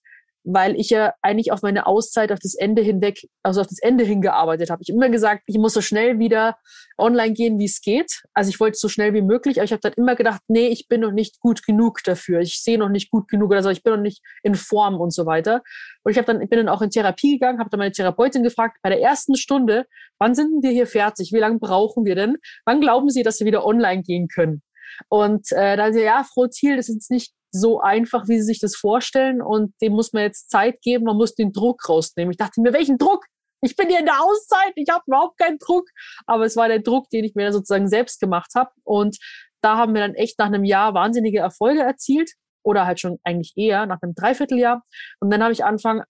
weil 0.45 0.80
ich 0.80 0.89
ja 0.92 1.13
eigentlich 1.21 1.51
auf 1.51 1.62
meine 1.63 1.88
Auszeit 1.88 2.31
auf 2.31 2.39
das 2.39 2.56
Ende 2.56 2.81
hinweg, 2.81 3.27
also 3.44 3.62
auf 3.62 3.68
das 3.68 3.80
Ende 3.80 4.03
hingearbeitet 4.03 4.69
habe. 4.69 4.81
Ich 4.83 4.89
immer 4.89 5.09
gesagt, 5.09 5.44
ich 5.47 5.57
muss 5.57 5.74
so 5.74 5.81
schnell 5.81 6.19
wieder 6.19 6.57
online 6.97 7.33
gehen, 7.33 7.59
wie 7.59 7.65
es 7.65 7.81
geht. 7.81 8.21
Also 8.33 8.50
ich 8.50 8.59
wollte 8.59 8.77
so 8.77 8.88
schnell 8.88 9.13
wie 9.13 9.21
möglich, 9.21 9.57
aber 9.57 9.65
ich 9.65 9.71
habe 9.71 9.81
dann 9.81 9.94
immer 9.94 10.15
gedacht, 10.15 10.42
nee, 10.47 10.68
ich 10.68 10.88
bin 10.88 11.01
noch 11.01 11.12
nicht 11.12 11.39
gut 11.39 11.65
genug 11.65 12.03
dafür. 12.03 12.39
Ich 12.39 12.62
sehe 12.62 12.77
noch 12.77 12.89
nicht 12.89 13.09
gut 13.09 13.27
genug 13.27 13.51
oder 13.51 13.63
so, 13.63 13.69
ich 13.69 13.83
bin 13.83 13.94
noch 13.94 14.01
nicht 14.01 14.21
in 14.44 14.56
Form 14.56 15.01
und 15.01 15.12
so 15.12 15.25
weiter. 15.25 15.63
Und 16.03 16.12
ich 16.12 16.18
habe 16.18 16.27
dann 16.27 16.42
ich 16.42 16.50
bin 16.50 16.57
dann 16.57 16.69
auch 16.69 16.81
in 16.81 16.91
Therapie 16.91 17.33
gegangen, 17.33 17.59
habe 17.59 17.69
dann 17.69 17.80
meine 17.80 17.91
Therapeutin 17.91 18.44
gefragt, 18.44 18.77
bei 18.83 18.89
der 18.89 19.01
ersten 19.01 19.36
Stunde, 19.36 19.86
wann 20.19 20.36
sind 20.36 20.63
wir 20.63 20.71
hier 20.71 20.88
fertig? 20.88 21.31
Wie 21.33 21.39
lange 21.39 21.59
brauchen 21.59 22.06
wir 22.06 22.15
denn? 22.15 22.38
Wann 22.65 22.81
glauben 22.81 23.09
Sie, 23.09 23.24
dass 23.24 23.39
wir 23.39 23.48
wieder 23.48 23.65
online 23.65 24.03
gehen 24.03 24.27
können? 24.27 24.62
Und 25.09 25.51
äh, 25.51 25.77
da 25.77 25.91
sie, 25.91 26.03
ja, 26.03 26.24
Frau 26.24 26.48
Thiel, 26.48 26.77
das 26.77 26.89
ist 26.89 27.12
nicht 27.12 27.33
so 27.60 27.80
einfach, 27.80 28.28
wie 28.28 28.38
sie 28.38 28.46
sich 28.46 28.60
das 28.60 28.75
vorstellen. 28.75 29.42
Und 29.42 29.74
dem 29.81 29.94
muss 29.94 30.13
man 30.13 30.24
jetzt 30.24 30.50
Zeit 30.50 30.81
geben, 30.81 31.06
man 31.06 31.18
muss 31.18 31.36
den 31.36 31.52
Druck 31.52 31.88
rausnehmen. 31.88 32.31
Ich 32.31 32.38
dachte 32.38 32.62
mir, 32.62 32.74
welchen 32.74 32.98
Druck? 32.98 33.25
Ich 33.62 33.75
bin 33.75 33.88
hier 33.90 34.00
in 34.00 34.06
der 34.06 34.22
Auszeit, 34.22 34.74
ich 34.75 34.90
habe 34.90 35.04
überhaupt 35.07 35.38
keinen 35.38 35.57
Druck. 35.57 35.90
Aber 36.25 36.46
es 36.46 36.56
war 36.56 36.68
der 36.68 36.80
Druck, 36.80 37.10
den 37.10 37.24
ich 37.24 37.36
mir 37.36 37.52
sozusagen 37.52 37.88
selbst 37.88 38.19
gemacht 38.19 38.52
habe. 38.56 38.69
Und 38.84 39.18
da 39.62 39.78
haben 39.78 39.94
wir 39.94 40.02
dann 40.02 40.16
echt 40.16 40.38
nach 40.40 40.48
einem 40.48 40.63
Jahr 40.63 40.94
wahnsinnige 40.94 41.40
Erfolge 41.40 41.81
erzielt. 41.81 42.31
Oder 42.63 42.86
halt 42.86 43.00
schon 43.00 43.19
eigentlich 43.24 43.54
eher 43.56 43.86
nach 43.86 44.01
einem 44.01 44.16
Dreivierteljahr. 44.16 44.81
Und 45.19 45.31
dann 45.31 45.44
habe 45.44 45.54
ich 45.54 45.63
Anfang 45.63 46.04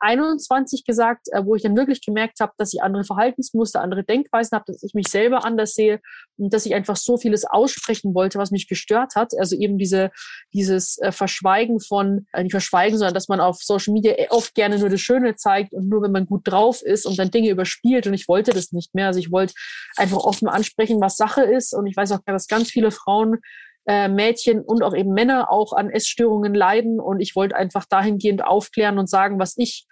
21 0.00 0.84
gesagt, 0.84 1.28
äh, 1.30 1.44
wo 1.44 1.54
ich 1.54 1.62
dann 1.62 1.76
wirklich 1.76 2.04
gemerkt 2.04 2.40
habe, 2.40 2.52
dass 2.56 2.72
ich 2.72 2.82
andere 2.82 3.04
Verhaltensmuster, 3.04 3.80
andere 3.80 4.04
Denkweisen 4.04 4.56
habe, 4.56 4.72
dass 4.72 4.82
ich 4.82 4.94
mich 4.94 5.08
selber 5.08 5.44
anders 5.44 5.74
sehe 5.74 6.00
und 6.36 6.52
dass 6.52 6.66
ich 6.66 6.74
einfach 6.74 6.96
so 6.96 7.16
vieles 7.16 7.44
aussprechen 7.44 8.14
wollte, 8.14 8.38
was 8.38 8.50
mich 8.50 8.68
gestört 8.68 9.14
hat. 9.14 9.32
Also 9.38 9.56
eben 9.56 9.78
diese, 9.78 10.10
dieses 10.52 10.98
äh, 10.98 11.12
Verschweigen 11.12 11.80
von, 11.80 12.26
äh, 12.32 12.42
nicht 12.42 12.52
Verschweigen, 12.52 12.98
sondern 12.98 13.14
dass 13.14 13.28
man 13.28 13.40
auf 13.40 13.58
Social 13.62 13.92
Media 13.92 14.14
oft 14.30 14.54
gerne 14.54 14.78
nur 14.78 14.88
das 14.88 15.00
Schöne 15.00 15.36
zeigt 15.36 15.72
und 15.72 15.88
nur 15.88 16.02
wenn 16.02 16.12
man 16.12 16.26
gut 16.26 16.42
drauf 16.44 16.82
ist 16.82 17.06
und 17.06 17.18
dann 17.18 17.30
Dinge 17.30 17.50
überspielt. 17.50 18.06
Und 18.06 18.14
ich 18.14 18.28
wollte 18.28 18.52
das 18.52 18.72
nicht 18.72 18.94
mehr. 18.94 19.08
Also 19.08 19.20
ich 19.20 19.30
wollte 19.30 19.54
einfach 19.96 20.18
offen 20.18 20.48
ansprechen, 20.48 21.00
was 21.00 21.16
Sache 21.16 21.42
ist. 21.42 21.74
Und 21.74 21.86
ich 21.86 21.96
weiß 21.96 22.12
auch, 22.12 22.20
dass 22.26 22.48
ganz 22.48 22.70
viele 22.70 22.90
Frauen 22.90 23.38
äh, 23.86 24.08
Mädchen 24.08 24.60
und 24.60 24.82
auch 24.82 24.94
eben 24.94 25.12
Männer 25.12 25.50
auch 25.50 25.72
an 25.72 25.90
Essstörungen 25.90 26.54
leiden. 26.54 27.00
Und 27.00 27.20
ich 27.20 27.34
wollte 27.36 27.56
einfach 27.56 27.86
dahingehend 27.86 28.44
aufklären 28.44 28.98
und 28.98 29.08
sagen, 29.08 29.38
was 29.38 29.54
ich 29.56 29.86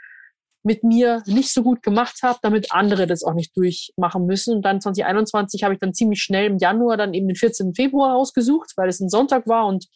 mit 0.68 0.84
mir 0.84 1.22
nicht 1.24 1.50
so 1.50 1.62
gut 1.62 1.82
gemacht 1.82 2.18
habe, 2.22 2.38
damit 2.42 2.72
andere 2.72 3.06
das 3.06 3.24
auch 3.24 3.32
nicht 3.32 3.56
durchmachen 3.56 4.26
müssen. 4.26 4.56
Und 4.56 4.62
dann 4.62 4.82
2021 4.82 5.64
habe 5.64 5.72
ich 5.72 5.80
dann 5.80 5.94
ziemlich 5.94 6.20
schnell 6.22 6.44
im 6.44 6.58
Januar 6.58 6.98
dann 6.98 7.14
eben 7.14 7.26
den 7.26 7.36
14. 7.36 7.74
Februar 7.74 8.12
rausgesucht, 8.12 8.74
weil 8.76 8.90
es 8.90 9.00
ein 9.00 9.08
Sonntag 9.08 9.46
war 9.46 9.66
und 9.66 9.86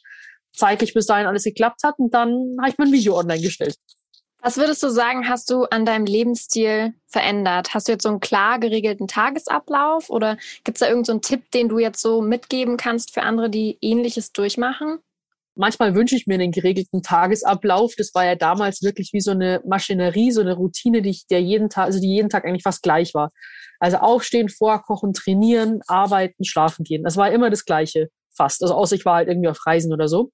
zeitlich 0.51 0.95
bis 0.95 1.05
dahin 1.05 1.27
alles 1.27 1.45
geklappt 1.45 1.83
hat. 1.85 1.99
Und 1.99 2.15
dann 2.15 2.57
habe 2.59 2.71
ich 2.71 2.79
mein 2.79 2.91
Video 2.91 3.19
online 3.19 3.43
gestellt. 3.43 3.77
Was 4.41 4.57
würdest 4.57 4.83
du 4.83 4.89
sagen, 4.89 5.29
hast 5.29 5.51
du 5.51 5.65
an 5.65 5.85
deinem 5.85 6.07
Lebensstil 6.07 6.95
verändert? 7.07 7.75
Hast 7.75 7.87
du 7.87 7.93
jetzt 7.93 8.03
so 8.03 8.09
einen 8.09 8.21
klar 8.21 8.59
geregelten 8.59 9.07
Tagesablauf 9.07 10.09
oder 10.09 10.39
gibt 10.65 10.79
es 10.79 10.81
da 10.81 10.89
irgendeinen 10.89 11.23
so 11.23 11.29
Tipp, 11.29 11.51
den 11.51 11.69
du 11.69 11.79
jetzt 11.79 12.01
so 12.01 12.23
mitgeben 12.23 12.79
kannst 12.79 13.13
für 13.13 13.23
andere, 13.23 13.51
die 13.51 13.77
ähnliches 13.83 14.33
durchmachen? 14.33 15.01
Manchmal 15.55 15.95
wünsche 15.95 16.17
ich 16.17 16.27
mir 16.27 16.35
einen 16.35 16.51
geregelten 16.51 17.03
Tagesablauf. 17.03 17.95
Das 17.97 18.15
war 18.15 18.25
ja 18.25 18.37
damals 18.37 18.83
wirklich 18.83 19.11
wie 19.13 19.21
so 19.21 19.33
eine 19.33 19.61
Maschinerie, 19.67 20.31
so 20.31 20.41
eine 20.41 20.55
Routine, 20.55 21.03
die 21.03 21.11
ich 21.11 21.27
der 21.27 21.43
jeden 21.43 21.69
Tag, 21.69 21.87
also 21.87 22.01
die 22.01 22.09
jeden 22.09 22.31
Tag 22.31 22.45
eigentlich 22.47 22.63
fast 22.63 22.83
gleich 22.83 23.13
war. 23.15 23.31
Also 23.79 23.99
aufstehen, 23.99 24.49
vorkochen, 24.49 25.13
trainieren, 25.13 25.81
arbeiten, 25.89 26.45
schlafen 26.45 26.85
gehen. 26.85 27.03
Das 27.03 27.17
war 27.17 27.31
immer 27.31 27.51
das 27.51 27.65
Gleiche 27.65 28.09
fast. 28.35 28.63
Also 28.63 28.75
außer 28.75 28.97
ich 28.97 29.05
war 29.05 29.17
halt 29.17 29.29
irgendwie 29.29 29.49
auf 29.49 29.67
Reisen 29.67 29.93
oder 29.93 30.09
so. 30.09 30.31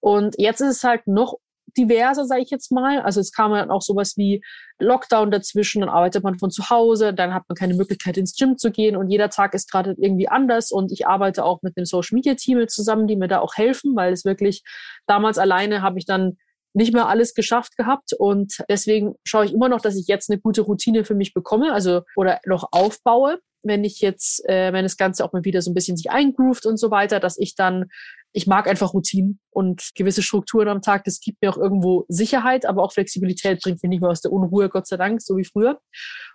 Und 0.00 0.34
jetzt 0.38 0.60
ist 0.60 0.76
es 0.78 0.84
halt 0.84 1.06
noch 1.06 1.34
diverser, 1.76 2.24
sage 2.24 2.42
ich 2.42 2.50
jetzt 2.50 2.72
mal. 2.72 3.00
Also 3.00 3.20
es 3.20 3.32
kam 3.32 3.52
dann 3.52 3.70
auch 3.70 3.82
sowas 3.82 4.16
wie 4.16 4.42
Lockdown 4.78 5.30
dazwischen, 5.30 5.80
dann 5.80 5.88
arbeitet 5.88 6.24
man 6.24 6.38
von 6.38 6.50
zu 6.50 6.70
Hause, 6.70 7.14
dann 7.14 7.34
hat 7.34 7.44
man 7.48 7.56
keine 7.56 7.74
Möglichkeit 7.74 8.16
ins 8.16 8.36
Gym 8.36 8.58
zu 8.58 8.70
gehen 8.70 8.96
und 8.96 9.08
jeder 9.08 9.30
Tag 9.30 9.54
ist 9.54 9.70
gerade 9.70 9.94
irgendwie 9.98 10.28
anders 10.28 10.70
und 10.70 10.92
ich 10.92 11.06
arbeite 11.06 11.44
auch 11.44 11.62
mit 11.62 11.76
dem 11.76 11.84
Social 11.84 12.14
Media 12.14 12.34
Team 12.34 12.66
zusammen, 12.68 13.06
die 13.06 13.16
mir 13.16 13.28
da 13.28 13.40
auch 13.40 13.54
helfen, 13.56 13.96
weil 13.96 14.12
es 14.12 14.24
wirklich 14.24 14.62
damals 15.06 15.38
alleine 15.38 15.82
habe 15.82 15.98
ich 15.98 16.06
dann 16.06 16.36
nicht 16.74 16.92
mehr 16.92 17.08
alles 17.08 17.32
geschafft 17.32 17.76
gehabt 17.78 18.12
und 18.12 18.58
deswegen 18.68 19.14
schaue 19.24 19.46
ich 19.46 19.54
immer 19.54 19.70
noch, 19.70 19.80
dass 19.80 19.96
ich 19.96 20.06
jetzt 20.08 20.30
eine 20.30 20.38
gute 20.38 20.60
Routine 20.60 21.04
für 21.04 21.14
mich 21.14 21.32
bekomme, 21.32 21.72
also 21.72 22.02
oder 22.16 22.40
noch 22.44 22.68
aufbaue 22.70 23.38
wenn 23.66 23.84
ich 23.84 24.00
jetzt, 24.00 24.48
äh, 24.48 24.72
wenn 24.72 24.84
das 24.84 24.96
Ganze 24.96 25.24
auch 25.24 25.32
mal 25.32 25.44
wieder 25.44 25.62
so 25.62 25.70
ein 25.70 25.74
bisschen 25.74 25.96
sich 25.96 26.10
eingroovt 26.10 26.66
und 26.66 26.76
so 26.76 26.90
weiter, 26.90 27.20
dass 27.20 27.38
ich 27.38 27.54
dann 27.54 27.86
ich 28.36 28.46
mag 28.46 28.68
einfach 28.68 28.92
Routinen 28.92 29.40
und 29.48 29.92
gewisse 29.94 30.22
Strukturen 30.22 30.68
am 30.68 30.82
Tag. 30.82 31.04
Das 31.04 31.20
gibt 31.20 31.40
mir 31.40 31.48
auch 31.48 31.56
irgendwo 31.56 32.04
Sicherheit, 32.08 32.66
aber 32.66 32.82
auch 32.82 32.92
Flexibilität 32.92 33.62
bringt 33.62 33.82
mich 33.82 33.88
nicht 33.88 34.02
mehr 34.02 34.10
aus 34.10 34.20
der 34.20 34.30
Unruhe, 34.30 34.68
Gott 34.68 34.86
sei 34.86 34.98
Dank, 34.98 35.22
so 35.22 35.38
wie 35.38 35.44
früher. 35.46 35.80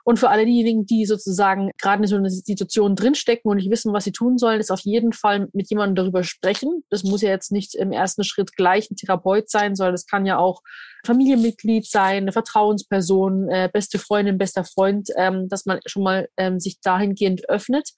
Und 0.03 0.17
für 0.17 0.29
alle 0.29 0.48
diejenigen, 0.48 0.88
die 0.88 1.05
sozusagen 1.05 1.70
gerade 1.79 2.01
in 2.01 2.08
so 2.08 2.15
einer 2.15 2.31
Situation 2.31 2.96
drinstecken 2.96 3.51
und 3.51 3.58
nicht 3.58 3.70
wissen, 3.70 3.93
was 3.93 4.05
sie 4.05 4.12
tun 4.12 4.39
sollen, 4.39 4.60
ist 4.60 4.72
auf 4.72 4.79
jeden 4.79 5.13
Fall 5.13 5.48
mit 5.53 5.70
jemandem 5.70 5.93
darüber 5.93 6.24
sprechen. 6.24 6.84
Das 6.89 7.03
muss 7.03 7.22
ja 7.22 7.29
jetzt 7.29 7.51
nicht 7.51 7.75
im 7.75 7.91
ersten 7.91 8.24
Schritt 8.24 8.55
gleich 8.55 8.89
ein 8.89 8.96
Therapeut 8.96 9.51
sein, 9.51 9.75
sondern 9.75 9.93
das 9.93 10.08
kann 10.08 10.25
ja 10.25 10.39
auch 10.39 10.63
Familienmitglied 11.05 11.86
sein, 11.86 12.24
eine 12.24 12.31
Vertrauensperson, 12.31 13.48
äh, 13.50 13.70
beste 13.72 14.00
Freundin, 14.00 14.39
bester 14.39 14.63
Freund, 14.63 15.10
ähm, 15.17 15.50
dass 15.50 15.67
man 15.67 15.79
schon 15.86 16.01
mal 16.01 16.27
ähm, 16.36 16.60
sich 16.60 16.81
dahingehend 16.81 17.48
öffnet 17.48 17.91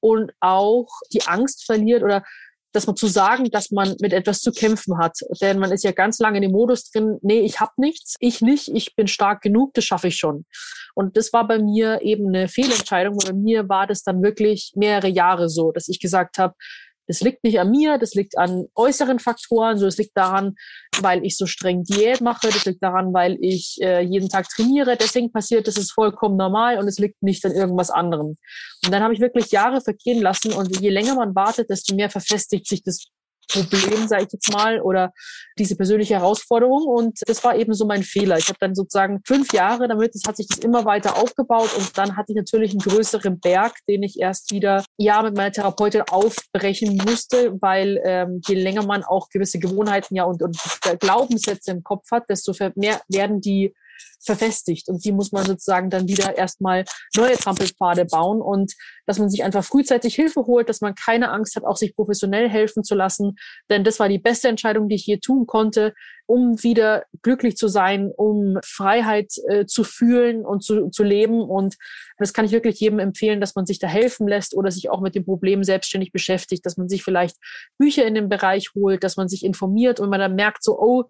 und 0.00 0.32
auch 0.40 0.88
die 1.10 1.22
Angst 1.26 1.64
verliert 1.64 2.02
oder 2.02 2.22
dass 2.72 2.86
man 2.86 2.96
zu 2.96 3.06
sagen, 3.06 3.50
dass 3.50 3.70
man 3.70 3.94
mit 4.00 4.12
etwas 4.12 4.40
zu 4.40 4.52
kämpfen 4.52 4.98
hat. 4.98 5.18
Denn 5.40 5.58
man 5.58 5.72
ist 5.72 5.84
ja 5.84 5.92
ganz 5.92 6.18
lange 6.18 6.38
in 6.38 6.42
dem 6.42 6.52
Modus 6.52 6.90
drin, 6.90 7.18
nee, 7.22 7.40
ich 7.40 7.60
habe 7.60 7.72
nichts, 7.76 8.16
ich 8.20 8.40
nicht, 8.40 8.68
ich 8.68 8.94
bin 8.94 9.06
stark 9.06 9.42
genug, 9.42 9.74
das 9.74 9.84
schaffe 9.84 10.08
ich 10.08 10.16
schon. 10.16 10.44
Und 10.94 11.16
das 11.16 11.32
war 11.32 11.46
bei 11.46 11.58
mir 11.58 12.00
eben 12.02 12.28
eine 12.28 12.48
Fehlentscheidung. 12.48 13.18
Bei 13.24 13.32
mir 13.32 13.68
war 13.68 13.86
das 13.86 14.02
dann 14.02 14.22
wirklich 14.22 14.72
mehrere 14.76 15.08
Jahre 15.08 15.48
so, 15.48 15.72
dass 15.72 15.88
ich 15.88 16.00
gesagt 16.00 16.38
habe, 16.38 16.54
das 17.06 17.20
liegt 17.20 17.44
nicht 17.44 17.60
an 17.60 17.70
mir, 17.70 17.98
das 17.98 18.14
liegt 18.14 18.36
an 18.38 18.66
äußeren 18.74 19.18
Faktoren, 19.18 19.78
so 19.78 19.86
es 19.86 19.96
liegt 19.96 20.16
daran, 20.16 20.56
weil 21.00 21.24
ich 21.24 21.36
so 21.36 21.46
streng 21.46 21.84
Diät 21.84 22.20
mache, 22.20 22.48
das 22.48 22.64
liegt 22.64 22.82
daran, 22.82 23.12
weil 23.12 23.36
ich 23.40 23.78
äh, 23.80 24.00
jeden 24.00 24.28
Tag 24.28 24.48
trainiere, 24.48 24.96
deswegen 24.96 25.32
passiert 25.32 25.66
das 25.66 25.76
ist 25.76 25.92
vollkommen 25.92 26.36
normal 26.36 26.78
und 26.78 26.88
es 26.88 26.98
liegt 26.98 27.22
nicht 27.22 27.44
an 27.44 27.52
irgendwas 27.52 27.90
anderem. 27.90 28.36
Und 28.84 28.92
dann 28.92 29.02
habe 29.02 29.14
ich 29.14 29.20
wirklich 29.20 29.50
Jahre 29.50 29.80
vergehen 29.80 30.20
lassen 30.20 30.52
und 30.52 30.80
je 30.80 30.90
länger 30.90 31.14
man 31.14 31.34
wartet, 31.34 31.70
desto 31.70 31.94
mehr 31.94 32.10
verfestigt 32.10 32.66
sich 32.66 32.82
das 32.82 33.06
Problem, 33.48 34.08
sage 34.08 34.24
ich 34.24 34.32
jetzt 34.32 34.52
mal, 34.52 34.80
oder 34.80 35.12
diese 35.58 35.76
persönliche 35.76 36.14
Herausforderung. 36.14 36.84
Und 36.84 37.20
das 37.26 37.42
war 37.44 37.56
eben 37.56 37.74
so 37.74 37.86
mein 37.86 38.02
Fehler. 38.02 38.38
Ich 38.38 38.48
habe 38.48 38.58
dann 38.60 38.74
sozusagen 38.74 39.20
fünf 39.26 39.52
Jahre 39.52 39.88
damit, 39.88 40.14
es 40.14 40.22
hat 40.26 40.36
sich 40.36 40.48
das 40.48 40.58
immer 40.58 40.84
weiter 40.84 41.16
aufgebaut 41.16 41.70
und 41.76 41.96
dann 41.96 42.16
hatte 42.16 42.32
ich 42.32 42.36
natürlich 42.36 42.70
einen 42.70 42.80
größeren 42.80 43.40
Berg, 43.40 43.74
den 43.88 44.02
ich 44.02 44.18
erst 44.18 44.52
wieder 44.52 44.84
ja 44.96 45.22
mit 45.22 45.36
meiner 45.36 45.52
Therapeutin 45.52 46.02
aufbrechen 46.02 46.96
musste, 47.06 47.56
weil 47.60 48.00
ähm, 48.04 48.40
je 48.46 48.54
länger 48.54 48.84
man 48.84 49.04
auch 49.04 49.28
gewisse 49.28 49.58
Gewohnheiten 49.58 50.14
ja 50.14 50.24
und, 50.24 50.42
und 50.42 50.58
Glaubenssätze 51.00 51.70
im 51.70 51.82
Kopf 51.82 52.10
hat, 52.10 52.28
desto 52.28 52.52
mehr 52.74 53.00
werden 53.08 53.40
die 53.40 53.74
verfestigt. 54.24 54.88
Und 54.88 55.04
die 55.04 55.12
muss 55.12 55.32
man 55.32 55.46
sozusagen 55.46 55.90
dann 55.90 56.08
wieder 56.08 56.36
erstmal 56.36 56.84
neue 57.16 57.36
Trampelpfade 57.36 58.04
bauen 58.04 58.40
und 58.40 58.74
dass 59.06 59.18
man 59.18 59.30
sich 59.30 59.44
einfach 59.44 59.64
frühzeitig 59.64 60.14
Hilfe 60.14 60.46
holt, 60.46 60.68
dass 60.68 60.80
man 60.80 60.94
keine 60.94 61.30
Angst 61.30 61.56
hat, 61.56 61.64
auch 61.64 61.76
sich 61.76 61.94
professionell 61.94 62.48
helfen 62.48 62.84
zu 62.84 62.94
lassen. 62.94 63.36
Denn 63.70 63.84
das 63.84 64.00
war 64.00 64.08
die 64.08 64.18
beste 64.18 64.48
Entscheidung, 64.48 64.88
die 64.88 64.96
ich 64.96 65.06
je 65.06 65.18
tun 65.18 65.46
konnte, 65.46 65.94
um 66.26 66.60
wieder 66.62 67.04
glücklich 67.22 67.56
zu 67.56 67.68
sein, 67.68 68.10
um 68.16 68.58
Freiheit 68.64 69.32
äh, 69.48 69.64
zu 69.64 69.84
fühlen 69.84 70.44
und 70.44 70.64
zu, 70.64 70.90
zu 70.90 71.04
leben. 71.04 71.40
Und 71.40 71.76
das 72.18 72.32
kann 72.32 72.44
ich 72.44 72.50
wirklich 72.50 72.80
jedem 72.80 72.98
empfehlen, 72.98 73.40
dass 73.40 73.54
man 73.54 73.64
sich 73.64 73.78
da 73.78 73.86
helfen 73.86 74.26
lässt 74.26 74.56
oder 74.56 74.72
sich 74.72 74.90
auch 74.90 75.00
mit 75.00 75.14
dem 75.14 75.24
Problem 75.24 75.62
selbstständig 75.62 76.10
beschäftigt, 76.10 76.66
dass 76.66 76.76
man 76.76 76.88
sich 76.88 77.04
vielleicht 77.04 77.36
Bücher 77.78 78.04
in 78.04 78.14
dem 78.14 78.28
Bereich 78.28 78.70
holt, 78.74 79.04
dass 79.04 79.16
man 79.16 79.28
sich 79.28 79.44
informiert 79.44 80.00
und 80.00 80.10
man 80.10 80.18
dann 80.18 80.34
merkt 80.34 80.64
so, 80.64 80.78
oh, 80.78 81.04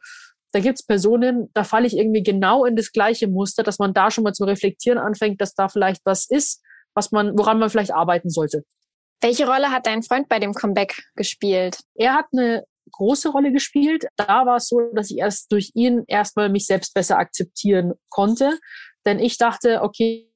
da 0.57 0.61
gibt 0.61 0.79
es 0.79 0.87
Personen, 0.87 1.51
da 1.53 1.65
falle 1.65 1.87
ich 1.87 1.99
irgendwie 1.99 2.23
genau 2.23 2.65
in 2.65 2.77
das 2.77 2.91
gleiche 2.91 3.29
Muster, 3.29 3.63
dass 3.63 3.79
man 3.79 3.93
da 3.93 4.11
schon 4.11 4.25
mal 4.25 4.33
zu 4.33 4.45
reflektieren 4.45 4.99
anfängt, 4.99 5.39
dass 5.43 5.55
da 5.55 5.69
vielleicht 5.69 6.01
was 6.07 6.25
ist, 6.31 6.63
was 6.95 7.13
man, 7.13 7.37
woran 7.37 7.59
man 7.59 7.69
vielleicht 7.69 7.93
arbeiten 7.93 8.31
sollte. 8.31 8.65
Welche 9.21 9.47
Rolle 9.47 9.71
hat 9.71 9.87
dein 9.87 10.03
Freund 10.03 10.31
bei 10.31 10.39
dem 10.39 10.55
Comeback 10.55 11.03
gespielt? 11.15 11.81
Er 11.95 12.15
hat 12.15 12.25
eine 12.33 12.65
große 12.93 13.29
Rolle 13.29 13.53
gespielt. 13.53 14.07
Da 14.17 14.47
war 14.47 14.57
es 14.57 14.69
so, 14.69 14.81
dass 14.95 15.11
ich 15.11 15.19
erst 15.19 15.53
durch 15.53 15.73
ihn 15.75 16.05
erstmal 16.07 16.49
mich 16.49 16.65
selbst 16.65 16.95
besser 16.95 17.19
akzeptieren 17.19 17.93
konnte. 18.09 18.59
Denn 19.05 19.19
ich 19.19 19.37
dachte, 19.37 19.83
okay, 19.83 20.31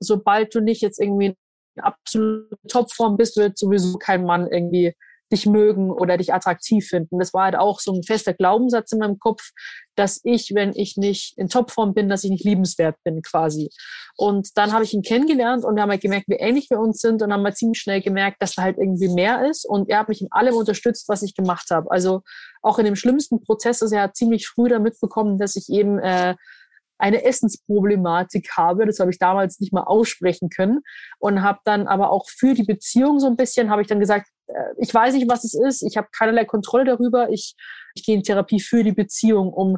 sobald 0.00 0.54
du 0.54 0.60
nicht 0.60 0.82
jetzt 0.82 1.00
irgendwie 1.00 1.28
in 1.76 1.82
absolute 1.82 2.58
Topform 2.68 3.16
bist, 3.16 3.38
wird 3.38 3.56
sowieso 3.56 3.96
kein 3.96 4.26
Mann 4.26 4.46
irgendwie 4.52 4.94
dich 5.32 5.46
mögen 5.46 5.90
oder 5.90 6.16
dich 6.16 6.32
attraktiv 6.32 6.86
finden. 6.86 7.18
Das 7.18 7.32
war 7.32 7.44
halt 7.44 7.56
auch 7.56 7.80
so 7.80 7.92
ein 7.92 8.02
fester 8.02 8.34
Glaubenssatz 8.34 8.92
in 8.92 8.98
meinem 8.98 9.18
Kopf, 9.18 9.50
dass 9.96 10.20
ich, 10.24 10.54
wenn 10.54 10.72
ich 10.74 10.96
nicht 10.96 11.38
in 11.38 11.48
Topform 11.48 11.94
bin, 11.94 12.08
dass 12.08 12.24
ich 12.24 12.30
nicht 12.30 12.44
liebenswert 12.44 12.96
bin 13.04 13.22
quasi. 13.22 13.70
Und 14.16 14.56
dann 14.56 14.72
habe 14.72 14.84
ich 14.84 14.92
ihn 14.92 15.02
kennengelernt 15.02 15.64
und 15.64 15.76
wir 15.76 15.82
haben 15.82 15.90
halt 15.90 16.02
gemerkt, 16.02 16.28
wie 16.28 16.34
ähnlich 16.34 16.68
wir 16.70 16.78
uns 16.78 17.00
sind 17.00 17.22
und 17.22 17.32
haben 17.32 17.44
halt 17.44 17.56
ziemlich 17.56 17.78
schnell 17.78 18.02
gemerkt, 18.02 18.42
dass 18.42 18.54
da 18.54 18.62
halt 18.62 18.78
irgendwie 18.78 19.08
mehr 19.08 19.48
ist 19.48 19.64
und 19.64 19.88
er 19.88 20.00
hat 20.00 20.08
mich 20.08 20.20
in 20.20 20.30
allem 20.30 20.54
unterstützt, 20.54 21.08
was 21.08 21.22
ich 21.22 21.34
gemacht 21.34 21.70
habe. 21.70 21.90
Also 21.90 22.22
auch 22.62 22.78
in 22.78 22.84
dem 22.84 22.96
schlimmsten 22.96 23.40
Prozess, 23.40 23.82
also 23.82 23.94
er 23.94 24.02
hat 24.02 24.16
ziemlich 24.16 24.46
früh 24.46 24.68
damit 24.68 25.00
bekommen, 25.00 25.38
dass 25.38 25.56
ich 25.56 25.68
eben 25.68 25.98
äh, 25.98 26.34
eine 26.98 27.24
Essensproblematik 27.24 28.50
habe. 28.56 28.86
Das 28.86 28.98
habe 29.00 29.10
ich 29.10 29.18
damals 29.18 29.60
nicht 29.60 29.72
mal 29.72 29.82
aussprechen 29.82 30.48
können 30.48 30.80
und 31.18 31.42
habe 31.42 31.58
dann 31.64 31.86
aber 31.86 32.10
auch 32.10 32.28
für 32.28 32.54
die 32.54 32.64
Beziehung 32.64 33.20
so 33.20 33.26
ein 33.26 33.36
bisschen, 33.36 33.70
habe 33.70 33.82
ich 33.82 33.88
dann 33.88 34.00
gesagt, 34.00 34.28
ich 34.78 34.92
weiß 34.92 35.14
nicht, 35.14 35.28
was 35.28 35.44
es 35.44 35.54
ist, 35.54 35.82
ich 35.82 35.96
habe 35.96 36.08
keinerlei 36.16 36.44
Kontrolle 36.44 36.84
darüber, 36.84 37.30
ich, 37.30 37.54
ich 37.94 38.04
gehe 38.04 38.14
in 38.14 38.22
Therapie 38.22 38.60
für 38.60 38.84
die 38.84 38.92
Beziehung, 38.92 39.52
um 39.52 39.76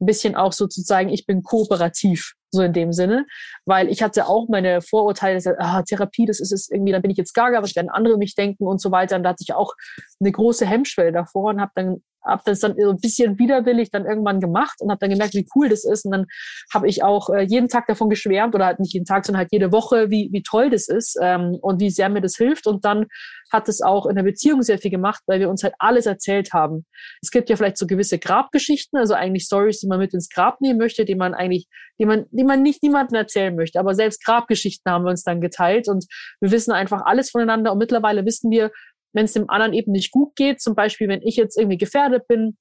ein 0.00 0.06
bisschen 0.06 0.36
auch 0.36 0.52
so 0.52 0.66
zu 0.66 0.82
zeigen, 0.82 1.10
ich 1.10 1.26
bin 1.26 1.42
kooperativ, 1.42 2.32
so 2.50 2.62
in 2.62 2.72
dem 2.72 2.92
Sinne, 2.92 3.26
weil 3.64 3.88
ich 3.88 4.02
hatte 4.02 4.26
auch 4.26 4.48
meine 4.48 4.80
Vorurteile, 4.80 5.40
dass, 5.40 5.46
ah, 5.58 5.82
Therapie, 5.82 6.26
das 6.26 6.40
ist 6.40 6.52
es 6.52 6.68
irgendwie, 6.70 6.92
dann 6.92 7.02
bin 7.02 7.10
ich 7.10 7.18
jetzt 7.18 7.34
gaga, 7.34 7.62
was 7.62 7.76
werden 7.76 7.90
andere 7.90 8.18
mich 8.18 8.34
denken 8.34 8.66
und 8.66 8.80
so 8.80 8.90
weiter. 8.90 9.16
Und 9.16 9.24
da 9.24 9.30
hatte 9.30 9.44
ich 9.46 9.54
auch 9.54 9.74
eine 10.20 10.32
große 10.32 10.66
Hemmschwelle 10.66 11.12
davor 11.12 11.50
und 11.50 11.60
habe 11.60 11.72
dann 11.74 12.02
habe 12.26 12.42
das 12.44 12.60
dann 12.60 12.74
so 12.76 12.90
ein 12.90 12.98
bisschen 12.98 13.38
widerwillig 13.38 13.90
dann 13.90 14.06
irgendwann 14.06 14.40
gemacht 14.40 14.76
und 14.80 14.90
habe 14.90 14.98
dann 14.98 15.10
gemerkt, 15.10 15.34
wie 15.34 15.46
cool 15.54 15.68
das 15.68 15.84
ist. 15.84 16.04
Und 16.04 16.12
dann 16.12 16.26
habe 16.72 16.88
ich 16.88 17.02
auch 17.02 17.30
äh, 17.30 17.42
jeden 17.42 17.68
Tag 17.68 17.86
davon 17.86 18.10
geschwärmt 18.10 18.54
oder 18.54 18.66
halt 18.66 18.80
nicht 18.80 18.94
jeden 18.94 19.06
Tag, 19.06 19.24
sondern 19.24 19.40
halt 19.40 19.52
jede 19.52 19.72
Woche, 19.72 20.10
wie, 20.10 20.28
wie 20.32 20.42
toll 20.42 20.70
das 20.70 20.88
ist 20.88 21.16
ähm, 21.20 21.56
und 21.60 21.80
wie 21.80 21.90
sehr 21.90 22.08
mir 22.08 22.20
das 22.20 22.36
hilft. 22.36 22.66
Und 22.66 22.84
dann 22.84 23.06
hat 23.52 23.68
es 23.68 23.80
auch 23.80 24.06
in 24.06 24.16
der 24.16 24.22
Beziehung 24.24 24.62
sehr 24.62 24.78
viel 24.78 24.90
gemacht, 24.90 25.22
weil 25.26 25.40
wir 25.40 25.48
uns 25.48 25.62
halt 25.62 25.74
alles 25.78 26.06
erzählt 26.06 26.52
haben. 26.52 26.84
Es 27.22 27.30
gibt 27.30 27.48
ja 27.48 27.56
vielleicht 27.56 27.78
so 27.78 27.86
gewisse 27.86 28.18
Grabgeschichten, 28.18 28.98
also 28.98 29.14
eigentlich 29.14 29.44
Stories, 29.44 29.80
die 29.80 29.86
man 29.86 29.98
mit 29.98 30.14
ins 30.14 30.28
Grab 30.28 30.60
nehmen 30.60 30.78
möchte, 30.78 31.04
die 31.04 31.14
man 31.14 31.34
eigentlich, 31.34 31.68
die 32.00 32.06
man, 32.06 32.26
die 32.30 32.44
man 32.44 32.62
nicht 32.62 32.82
niemandem 32.82 33.16
erzählen 33.16 33.54
möchte. 33.54 33.78
Aber 33.78 33.94
selbst 33.94 34.24
Grabgeschichten 34.24 34.90
haben 34.90 35.04
wir 35.04 35.10
uns 35.10 35.22
dann 35.22 35.40
geteilt 35.40 35.88
und 35.88 36.06
wir 36.40 36.50
wissen 36.50 36.72
einfach 36.72 37.02
alles 37.04 37.30
voneinander 37.30 37.72
und 37.72 37.78
mittlerweile 37.78 38.24
wissen 38.24 38.50
wir, 38.50 38.70
wenn 39.16 39.24
es 39.24 39.32
dem 39.32 39.50
anderen 39.50 39.72
eben 39.72 39.90
nicht 39.90 40.12
gut 40.12 40.36
geht. 40.36 40.60
Zum 40.60 40.76
Beispiel, 40.76 41.08
wenn 41.08 41.22
ich 41.22 41.36
jetzt 41.36 41.58
irgendwie 41.58 41.78
gefährdet 41.78 42.28
bin, 42.28 42.56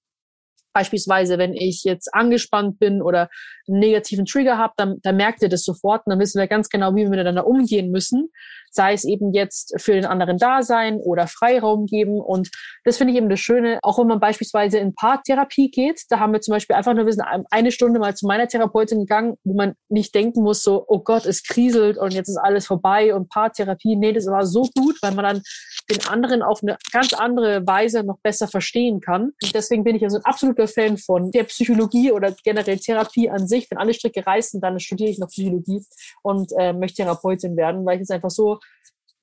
Beispielsweise, 0.75 1.37
wenn 1.37 1.53
ich 1.53 1.85
jetzt 1.85 2.13
angespannt 2.13 2.79
bin 2.79 3.01
oder 3.01 3.29
einen 3.65 3.79
negativen 3.79 4.25
Trigger 4.25 4.57
habe, 4.57 4.73
dann, 4.75 4.97
dann 5.03 5.15
merkt 5.15 5.41
ihr 5.41 5.47
das 5.47 5.63
sofort 5.63 6.05
und 6.05 6.11
dann 6.11 6.19
wissen 6.19 6.37
wir 6.37 6.47
ganz 6.47 6.67
genau, 6.67 6.93
wie 6.93 7.03
wir 7.03 7.09
miteinander 7.09 7.47
umgehen 7.47 7.91
müssen. 7.91 8.29
Sei 8.75 8.93
es 8.93 9.05
eben 9.05 9.33
jetzt 9.33 9.73
für 9.77 9.93
den 9.93 10.05
anderen 10.05 10.37
da 10.37 10.61
sein 10.61 10.97
oder 10.97 11.27
Freiraum 11.27 11.85
geben. 11.85 12.19
Und 12.19 12.49
das 12.83 12.97
finde 12.97 13.13
ich 13.13 13.17
eben 13.17 13.29
das 13.29 13.39
Schöne, 13.39 13.79
auch 13.81 13.99
wenn 13.99 14.07
man 14.07 14.19
beispielsweise 14.19 14.77
in 14.79 14.93
Paartherapie 14.93 15.71
geht, 15.71 16.01
da 16.09 16.19
haben 16.19 16.33
wir 16.33 16.41
zum 16.41 16.53
Beispiel 16.53 16.75
einfach 16.75 16.93
nur, 16.93 17.05
wir 17.05 17.13
sind 17.13 17.25
eine 17.51 17.71
Stunde 17.71 17.99
mal 17.99 18.15
zu 18.15 18.27
meiner 18.27 18.47
Therapeutin 18.47 18.99
gegangen, 18.99 19.35
wo 19.43 19.53
man 19.53 19.75
nicht 19.89 20.13
denken 20.13 20.43
muss, 20.43 20.61
so, 20.61 20.85
oh 20.87 20.99
Gott, 20.99 21.25
es 21.25 21.43
kriselt 21.43 21.97
und 21.97 22.13
jetzt 22.13 22.29
ist 22.29 22.37
alles 22.37 22.67
vorbei 22.67 23.15
und 23.15 23.29
Paartherapie. 23.29 23.95
Nee, 23.95 24.13
das 24.13 24.27
war 24.27 24.45
so 24.45 24.69
gut, 24.75 24.97
weil 25.01 25.13
man 25.13 25.25
dann 25.25 25.41
den 25.89 26.05
anderen 26.07 26.41
auf 26.41 26.61
eine 26.61 26.77
ganz 26.91 27.13
andere 27.13 27.65
Weise 27.65 28.03
noch 28.03 28.19
besser 28.19 28.47
verstehen 28.47 28.99
kann. 28.99 29.31
Und 29.43 29.53
deswegen 29.55 29.83
bin 29.83 29.95
ich 29.95 30.03
also 30.03 30.17
ein 30.17 30.25
absoluter 30.25 30.67
Fan 30.67 30.97
von 30.97 31.31
der 31.31 31.43
Psychologie 31.43 32.11
oder 32.11 32.33
generell 32.43 32.77
Therapie 32.77 33.29
an 33.29 33.47
sich. 33.47 33.69
Wenn 33.69 33.77
alle 33.77 33.93
Stricke 33.93 34.25
reißen, 34.25 34.61
dann 34.61 34.79
studiere 34.79 35.09
ich 35.09 35.19
noch 35.19 35.29
Psychologie 35.29 35.83
und 36.23 36.51
äh, 36.57 36.73
möchte 36.73 37.03
Therapeutin 37.03 37.55
werden, 37.57 37.85
weil 37.85 37.97
ich 37.97 38.03
es 38.03 38.09
einfach 38.09 38.29
so 38.29 38.59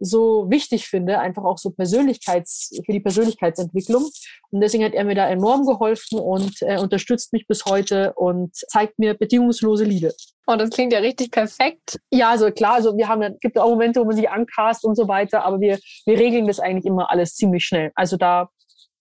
so 0.04 0.50
wichtig 0.50 0.88
finde, 0.88 1.20
einfach 1.20 1.44
auch 1.44 1.58
so 1.58 1.70
Persönlichkeits, 1.70 2.80
für 2.84 2.92
die 2.92 3.00
Persönlichkeitsentwicklung. 3.00 4.04
Und 4.50 4.60
deswegen 4.60 4.84
hat 4.84 4.94
er 4.94 5.04
mir 5.04 5.14
da 5.14 5.28
enorm 5.28 5.64
geholfen 5.64 6.18
und 6.18 6.60
äh, 6.62 6.78
unterstützt 6.78 7.32
mich 7.32 7.46
bis 7.46 7.64
heute 7.66 8.12
und 8.14 8.54
zeigt 8.54 8.98
mir 8.98 9.14
bedingungslose 9.14 9.84
Liebe. 9.84 10.12
Oh, 10.48 10.56
das 10.56 10.70
klingt 10.70 10.92
ja 10.92 10.98
richtig 10.98 11.30
perfekt. 11.30 12.00
Ja, 12.10 12.30
also 12.30 12.50
klar, 12.50 12.74
also 12.74 12.96
wir 12.96 13.06
haben, 13.06 13.38
gibt 13.40 13.56
auch 13.58 13.70
Momente, 13.70 14.00
wo 14.00 14.04
man 14.04 14.16
sich 14.16 14.28
ankast 14.28 14.84
und 14.84 14.96
so 14.96 15.06
weiter, 15.06 15.44
aber 15.44 15.60
wir, 15.60 15.78
wir 16.04 16.18
regeln 16.18 16.48
das 16.48 16.58
eigentlich 16.58 16.84
immer 16.84 17.10
alles 17.10 17.36
ziemlich 17.36 17.64
schnell. 17.64 17.92
Also 17.94 18.16
da 18.16 18.48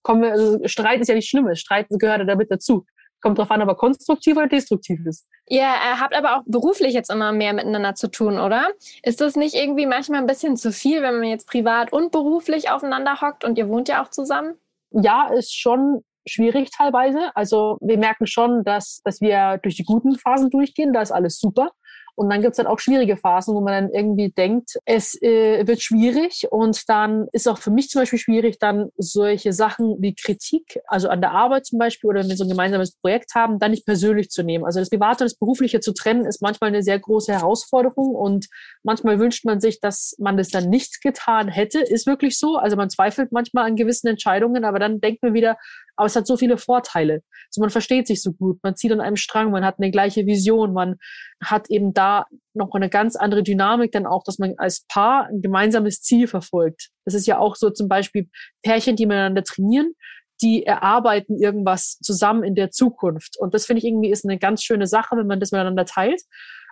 kommen 0.02 0.22
wir, 0.22 0.32
also 0.32 0.58
Streit 0.66 1.00
ist 1.00 1.08
ja 1.08 1.16
nicht 1.16 1.28
Schlimmes, 1.28 1.58
Streit 1.58 1.86
gehört 1.90 2.20
ja 2.20 2.24
damit 2.24 2.50
dazu. 2.50 2.86
Kommt 3.20 3.38
drauf 3.38 3.50
an, 3.50 3.62
ob 3.62 3.68
er 3.68 3.74
konstruktiv 3.74 4.36
oder 4.36 4.48
destruktiv 4.48 5.00
ist. 5.06 5.28
Ihr 5.52 5.64
äh, 5.64 6.00
habt 6.00 6.16
aber 6.16 6.38
auch 6.38 6.44
beruflich 6.46 6.94
jetzt 6.94 7.10
immer 7.10 7.30
mehr 7.30 7.52
miteinander 7.52 7.94
zu 7.94 8.10
tun, 8.10 8.38
oder? 8.38 8.68
Ist 9.02 9.20
das 9.20 9.36
nicht 9.36 9.54
irgendwie 9.54 9.84
manchmal 9.84 10.20
ein 10.20 10.26
bisschen 10.26 10.56
zu 10.56 10.72
viel, 10.72 11.02
wenn 11.02 11.18
man 11.18 11.28
jetzt 11.28 11.46
privat 11.46 11.92
und 11.92 12.10
beruflich 12.10 12.70
aufeinander 12.70 13.20
hockt 13.20 13.44
und 13.44 13.58
ihr 13.58 13.68
wohnt 13.68 13.86
ja 13.86 14.02
auch 14.02 14.08
zusammen? 14.08 14.54
Ja, 14.92 15.28
ist 15.28 15.54
schon 15.54 16.04
schwierig 16.26 16.70
teilweise. 16.70 17.36
Also 17.36 17.76
wir 17.82 17.98
merken 17.98 18.26
schon, 18.26 18.64
dass, 18.64 19.02
dass 19.04 19.20
wir 19.20 19.58
durch 19.62 19.76
die 19.76 19.84
guten 19.84 20.16
Phasen 20.16 20.48
durchgehen, 20.48 20.94
da 20.94 21.02
ist 21.02 21.12
alles 21.12 21.38
super. 21.38 21.72
Und 22.14 22.30
dann 22.30 22.42
gibt 22.42 22.52
es 22.52 22.56
dann 22.58 22.66
auch 22.66 22.78
schwierige 22.78 23.16
Phasen, 23.16 23.54
wo 23.54 23.60
man 23.60 23.72
dann 23.72 23.92
irgendwie 23.92 24.30
denkt, 24.30 24.78
es 24.84 25.20
äh, 25.22 25.66
wird 25.66 25.82
schwierig. 25.82 26.46
Und 26.50 26.88
dann 26.88 27.26
ist 27.32 27.48
auch 27.48 27.58
für 27.58 27.70
mich 27.70 27.88
zum 27.88 28.02
Beispiel 28.02 28.18
schwierig, 28.18 28.58
dann 28.58 28.90
solche 28.96 29.52
Sachen 29.52 29.96
wie 30.00 30.14
Kritik, 30.14 30.78
also 30.86 31.08
an 31.08 31.20
der 31.20 31.32
Arbeit 31.32 31.66
zum 31.66 31.78
Beispiel 31.78 32.10
oder 32.10 32.20
wenn 32.20 32.28
wir 32.28 32.36
so 32.36 32.44
ein 32.44 32.50
gemeinsames 32.50 32.96
Projekt 32.96 33.34
haben, 33.34 33.58
dann 33.58 33.70
nicht 33.70 33.86
persönlich 33.86 34.28
zu 34.30 34.42
nehmen. 34.42 34.64
Also 34.64 34.80
das 34.80 34.90
Private 34.90 35.24
und 35.24 35.30
das 35.30 35.38
Berufliche 35.38 35.80
zu 35.80 35.92
trennen, 35.94 36.26
ist 36.26 36.42
manchmal 36.42 36.68
eine 36.68 36.82
sehr 36.82 36.98
große 36.98 37.32
Herausforderung. 37.32 38.14
Und 38.14 38.48
manchmal 38.82 39.18
wünscht 39.18 39.44
man 39.44 39.60
sich, 39.60 39.80
dass 39.80 40.14
man 40.18 40.36
das 40.36 40.48
dann 40.48 40.68
nicht 40.68 41.00
getan 41.00 41.48
hätte. 41.48 41.80
Ist 41.80 42.06
wirklich 42.06 42.38
so. 42.38 42.56
Also 42.56 42.76
man 42.76 42.90
zweifelt 42.90 43.32
manchmal 43.32 43.66
an 43.66 43.76
gewissen 43.76 44.08
Entscheidungen, 44.08 44.64
aber 44.64 44.78
dann 44.78 45.00
denkt 45.00 45.22
man 45.22 45.34
wieder, 45.34 45.56
aber 45.96 46.06
es 46.06 46.16
hat 46.16 46.26
so 46.26 46.36
viele 46.36 46.58
Vorteile. 46.58 47.22
Also 47.52 47.60
man 47.60 47.70
versteht 47.70 48.06
sich 48.06 48.22
so 48.22 48.32
gut, 48.32 48.58
man 48.62 48.76
zieht 48.76 48.92
an 48.92 49.00
einem 49.00 49.16
Strang, 49.16 49.50
man 49.50 49.64
hat 49.64 49.76
eine 49.78 49.90
gleiche 49.90 50.24
Vision, 50.24 50.72
man 50.72 50.96
hat 51.44 51.68
eben 51.68 51.92
da 51.92 52.24
noch 52.54 52.72
eine 52.72 52.88
ganz 52.88 53.14
andere 53.14 53.42
Dynamik 53.42 53.92
dann 53.92 54.06
auch, 54.06 54.24
dass 54.24 54.38
man 54.38 54.54
als 54.56 54.86
Paar 54.88 55.26
ein 55.26 55.42
gemeinsames 55.42 56.00
Ziel 56.00 56.26
verfolgt. 56.26 56.88
Das 57.04 57.12
ist 57.12 57.26
ja 57.26 57.38
auch 57.38 57.56
so 57.56 57.68
zum 57.68 57.88
Beispiel 57.88 58.30
Pärchen, 58.62 58.96
die 58.96 59.04
miteinander 59.04 59.44
trainieren, 59.44 59.92
die 60.40 60.64
erarbeiten 60.64 61.38
irgendwas 61.38 61.98
zusammen 61.98 62.42
in 62.42 62.54
der 62.54 62.70
Zukunft. 62.70 63.38
Und 63.38 63.52
das 63.52 63.66
finde 63.66 63.80
ich 63.80 63.84
irgendwie 63.84 64.10
ist 64.10 64.24
eine 64.24 64.38
ganz 64.38 64.62
schöne 64.62 64.86
Sache, 64.86 65.16
wenn 65.16 65.26
man 65.26 65.38
das 65.38 65.52
miteinander 65.52 65.84
teilt. 65.84 66.22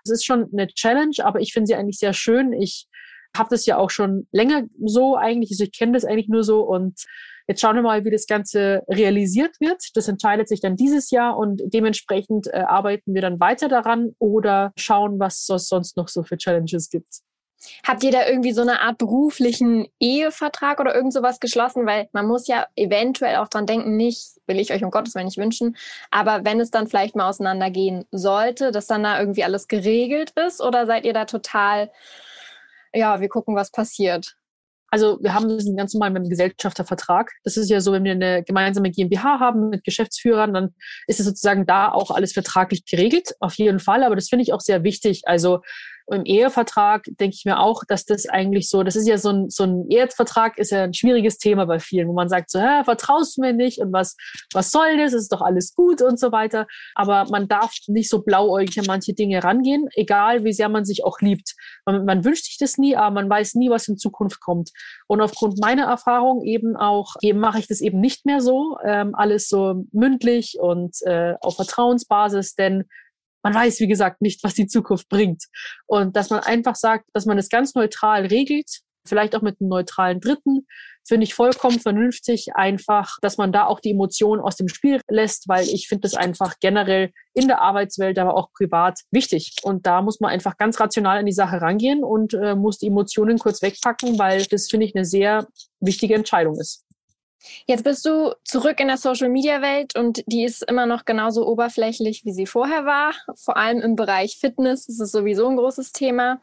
Es 0.02 0.10
ist 0.10 0.24
schon 0.24 0.48
eine 0.50 0.66
Challenge, 0.66 1.16
aber 1.22 1.40
ich 1.40 1.52
finde 1.52 1.66
sie 1.66 1.74
eigentlich 1.74 1.98
sehr 1.98 2.14
schön. 2.14 2.54
Ich 2.54 2.86
habe 3.36 3.50
das 3.50 3.66
ja 3.66 3.76
auch 3.76 3.90
schon 3.90 4.26
länger 4.32 4.64
so 4.82 5.16
eigentlich, 5.16 5.50
also 5.52 5.64
ich 5.64 5.72
kenne 5.72 5.92
das 5.92 6.06
eigentlich 6.06 6.28
nur 6.28 6.42
so 6.42 6.62
und 6.62 7.00
Jetzt 7.50 7.62
schauen 7.62 7.74
wir 7.74 7.82
mal, 7.82 8.04
wie 8.04 8.12
das 8.12 8.28
Ganze 8.28 8.84
realisiert 8.88 9.56
wird. 9.58 9.82
Das 9.94 10.06
entscheidet 10.06 10.46
sich 10.48 10.60
dann 10.60 10.76
dieses 10.76 11.10
Jahr 11.10 11.36
und 11.36 11.60
dementsprechend 11.64 12.46
äh, 12.46 12.60
arbeiten 12.60 13.12
wir 13.12 13.22
dann 13.22 13.40
weiter 13.40 13.66
daran 13.66 14.14
oder 14.20 14.70
schauen, 14.76 15.18
was 15.18 15.48
es 15.48 15.66
sonst 15.66 15.96
noch 15.96 16.06
so 16.06 16.22
für 16.22 16.36
Challenges 16.36 16.90
gibt. 16.90 17.22
Habt 17.84 18.04
ihr 18.04 18.12
da 18.12 18.24
irgendwie 18.24 18.52
so 18.52 18.62
eine 18.62 18.78
Art 18.82 18.98
beruflichen 18.98 19.88
Ehevertrag 19.98 20.78
oder 20.78 20.94
irgend 20.94 21.12
sowas 21.12 21.40
geschlossen? 21.40 21.86
Weil 21.86 22.08
man 22.12 22.28
muss 22.28 22.46
ja 22.46 22.68
eventuell 22.76 23.34
auch 23.38 23.48
dran 23.48 23.66
denken, 23.66 23.96
nicht, 23.96 24.38
will 24.46 24.60
ich 24.60 24.72
euch 24.72 24.84
um 24.84 24.92
Gottes 24.92 25.16
Willen 25.16 25.26
nicht 25.26 25.36
wünschen, 25.36 25.76
aber 26.12 26.44
wenn 26.44 26.60
es 26.60 26.70
dann 26.70 26.86
vielleicht 26.86 27.16
mal 27.16 27.28
auseinandergehen 27.28 28.04
sollte, 28.12 28.70
dass 28.70 28.86
dann 28.86 29.02
da 29.02 29.18
irgendwie 29.18 29.42
alles 29.42 29.66
geregelt 29.66 30.30
ist 30.46 30.60
oder 30.60 30.86
seid 30.86 31.04
ihr 31.04 31.14
da 31.14 31.24
total, 31.24 31.90
ja, 32.94 33.20
wir 33.20 33.28
gucken, 33.28 33.56
was 33.56 33.72
passiert? 33.72 34.36
Also 34.90 35.18
wir 35.22 35.34
haben 35.34 35.48
diesen 35.48 35.76
ganz 35.76 35.94
normalen 35.94 36.14
mit 36.14 36.24
dem 36.24 36.30
Gesellschaftervertrag. 36.30 37.30
Das 37.44 37.56
ist 37.56 37.70
ja 37.70 37.80
so, 37.80 37.92
wenn 37.92 38.04
wir 38.04 38.12
eine 38.12 38.42
gemeinsame 38.42 38.90
GmbH 38.90 39.38
haben 39.38 39.70
mit 39.70 39.84
Geschäftsführern, 39.84 40.52
dann 40.52 40.74
ist 41.06 41.20
es 41.20 41.26
sozusagen 41.26 41.66
da 41.66 41.90
auch 41.90 42.10
alles 42.10 42.32
vertraglich 42.32 42.84
geregelt, 42.84 43.34
auf 43.40 43.54
jeden 43.54 43.78
Fall. 43.78 44.02
Aber 44.02 44.16
das 44.16 44.28
finde 44.28 44.42
ich 44.42 44.52
auch 44.52 44.60
sehr 44.60 44.82
wichtig. 44.82 45.22
Also 45.26 45.60
im 46.08 46.24
Ehevertrag 46.24 47.04
denke 47.20 47.34
ich 47.36 47.44
mir 47.44 47.60
auch, 47.60 47.84
dass 47.86 48.04
das 48.04 48.28
eigentlich 48.28 48.68
so, 48.68 48.82
das 48.82 48.96
ist 48.96 49.06
ja 49.06 49.18
so 49.18 49.30
ein, 49.30 49.50
so 49.50 49.64
ein 49.64 49.86
Ehevertrag 49.88 50.58
ist 50.58 50.70
ja 50.70 50.84
ein 50.84 50.94
schwieriges 50.94 51.38
Thema 51.38 51.66
bei 51.66 51.78
vielen, 51.78 52.08
wo 52.08 52.12
man 52.12 52.28
sagt 52.28 52.50
so, 52.50 52.60
hä, 52.60 52.84
vertraust 52.84 53.36
du 53.36 53.42
mir 53.42 53.52
nicht 53.52 53.78
und 53.80 53.92
was, 53.92 54.16
was 54.52 54.70
soll 54.70 54.96
das, 54.98 55.12
ist 55.12 55.32
doch 55.32 55.40
alles 55.40 55.74
gut 55.74 56.02
und 56.02 56.18
so 56.18 56.32
weiter. 56.32 56.66
Aber 56.94 57.26
man 57.30 57.48
darf 57.48 57.74
nicht 57.86 58.10
so 58.10 58.22
blauäugig 58.22 58.78
an 58.78 58.86
manche 58.86 59.14
Dinge 59.14 59.42
rangehen, 59.42 59.88
egal 59.94 60.44
wie 60.44 60.52
sehr 60.52 60.68
man 60.68 60.84
sich 60.84 61.04
auch 61.04 61.20
liebt. 61.20 61.54
Man, 61.86 62.04
man 62.04 62.24
wünscht 62.24 62.44
sich 62.44 62.58
das 62.58 62.78
nie, 62.78 62.96
aber 62.96 63.10
man 63.10 63.30
weiß 63.30 63.54
nie, 63.54 63.70
was 63.70 63.88
in 63.88 63.96
Zukunft 63.96 64.40
kommt. 64.40 64.70
Und 65.06 65.20
aufgrund 65.20 65.60
meiner 65.60 65.84
Erfahrung 65.84 66.42
eben 66.44 66.76
auch, 66.76 67.14
eben 67.22 67.40
mache 67.40 67.58
ich 67.58 67.68
das 67.68 67.80
eben 67.80 68.00
nicht 68.00 68.26
mehr 68.26 68.40
so, 68.40 68.76
ähm, 68.84 69.14
alles 69.14 69.48
so 69.48 69.84
mündlich 69.92 70.58
und 70.60 70.96
äh, 71.02 71.34
auf 71.40 71.56
Vertrauensbasis, 71.56 72.54
denn 72.54 72.84
man 73.42 73.54
weiß, 73.54 73.80
wie 73.80 73.88
gesagt, 73.88 74.20
nicht, 74.20 74.42
was 74.44 74.54
die 74.54 74.66
Zukunft 74.66 75.08
bringt. 75.08 75.44
Und 75.86 76.16
dass 76.16 76.30
man 76.30 76.40
einfach 76.40 76.74
sagt, 76.74 77.06
dass 77.12 77.26
man 77.26 77.38
es 77.38 77.48
ganz 77.48 77.74
neutral 77.74 78.26
regelt, 78.26 78.80
vielleicht 79.06 79.34
auch 79.34 79.42
mit 79.42 79.60
einem 79.60 79.70
neutralen 79.70 80.20
Dritten, 80.20 80.66
finde 81.06 81.24
ich 81.24 81.34
vollkommen 81.34 81.80
vernünftig, 81.80 82.54
einfach, 82.54 83.16
dass 83.22 83.38
man 83.38 83.52
da 83.52 83.66
auch 83.66 83.80
die 83.80 83.90
Emotionen 83.90 84.40
aus 84.40 84.56
dem 84.56 84.68
Spiel 84.68 85.00
lässt, 85.08 85.48
weil 85.48 85.66
ich 85.66 85.88
finde 85.88 86.02
das 86.02 86.14
einfach 86.14 86.54
generell 86.60 87.10
in 87.34 87.48
der 87.48 87.60
Arbeitswelt, 87.60 88.18
aber 88.18 88.36
auch 88.36 88.52
privat 88.52 89.00
wichtig. 89.10 89.56
Und 89.62 89.86
da 89.86 90.02
muss 90.02 90.20
man 90.20 90.30
einfach 90.30 90.56
ganz 90.56 90.78
rational 90.78 91.18
an 91.18 91.26
die 91.26 91.32
Sache 91.32 91.60
rangehen 91.60 92.04
und 92.04 92.34
äh, 92.34 92.54
muss 92.54 92.78
die 92.78 92.88
Emotionen 92.88 93.38
kurz 93.38 93.62
wegpacken, 93.62 94.18
weil 94.18 94.44
das, 94.44 94.68
finde 94.68 94.86
ich, 94.86 94.94
eine 94.94 95.04
sehr 95.04 95.46
wichtige 95.80 96.14
Entscheidung 96.14 96.58
ist. 96.60 96.84
Jetzt 97.66 97.84
bist 97.84 98.04
du 98.04 98.34
zurück 98.44 98.80
in 98.80 98.88
der 98.88 98.96
Social-Media-Welt 98.96 99.96
und 99.96 100.22
die 100.26 100.44
ist 100.44 100.62
immer 100.68 100.86
noch 100.86 101.04
genauso 101.04 101.46
oberflächlich, 101.46 102.24
wie 102.24 102.32
sie 102.32 102.46
vorher 102.46 102.84
war. 102.84 103.14
Vor 103.36 103.56
allem 103.56 103.80
im 103.80 103.96
Bereich 103.96 104.38
Fitness 104.38 104.88
ist 104.88 104.98
sowieso 104.98 105.48
ein 105.48 105.56
großes 105.56 105.92
Thema. 105.92 106.40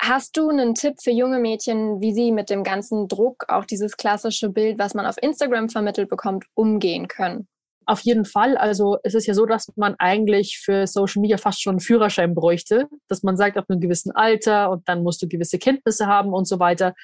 Hast 0.00 0.36
du 0.36 0.50
einen 0.50 0.74
Tipp 0.74 0.96
für 1.02 1.12
junge 1.12 1.38
Mädchen, 1.38 2.00
wie 2.00 2.12
sie 2.12 2.32
mit 2.32 2.50
dem 2.50 2.64
ganzen 2.64 3.08
Druck, 3.08 3.44
auch 3.48 3.64
dieses 3.64 3.96
klassische 3.96 4.50
Bild, 4.50 4.78
was 4.78 4.94
man 4.94 5.06
auf 5.06 5.16
Instagram 5.22 5.68
vermittelt 5.68 6.10
bekommt, 6.10 6.44
umgehen 6.54 7.08
können? 7.08 7.48
Auf 7.86 8.00
jeden 8.00 8.24
Fall. 8.24 8.56
Also 8.56 8.98
es 9.02 9.14
ist 9.14 9.26
ja 9.26 9.34
so, 9.34 9.46
dass 9.46 9.72
man 9.76 9.94
eigentlich 9.98 10.58
für 10.58 10.86
Social 10.86 11.20
Media 11.20 11.36
fast 11.36 11.62
schon 11.62 11.74
einen 11.74 11.80
Führerschein 11.80 12.34
bräuchte, 12.34 12.88
dass 13.08 13.22
man 13.22 13.36
sagt, 13.36 13.56
ab 13.56 13.66
einem 13.68 13.80
gewissen 13.80 14.10
Alter 14.10 14.70
und 14.70 14.88
dann 14.88 15.02
musst 15.02 15.22
du 15.22 15.28
gewisse 15.28 15.58
Kenntnisse 15.58 16.06
haben 16.06 16.32
und 16.32 16.46
so 16.46 16.58
weiter 16.58 16.94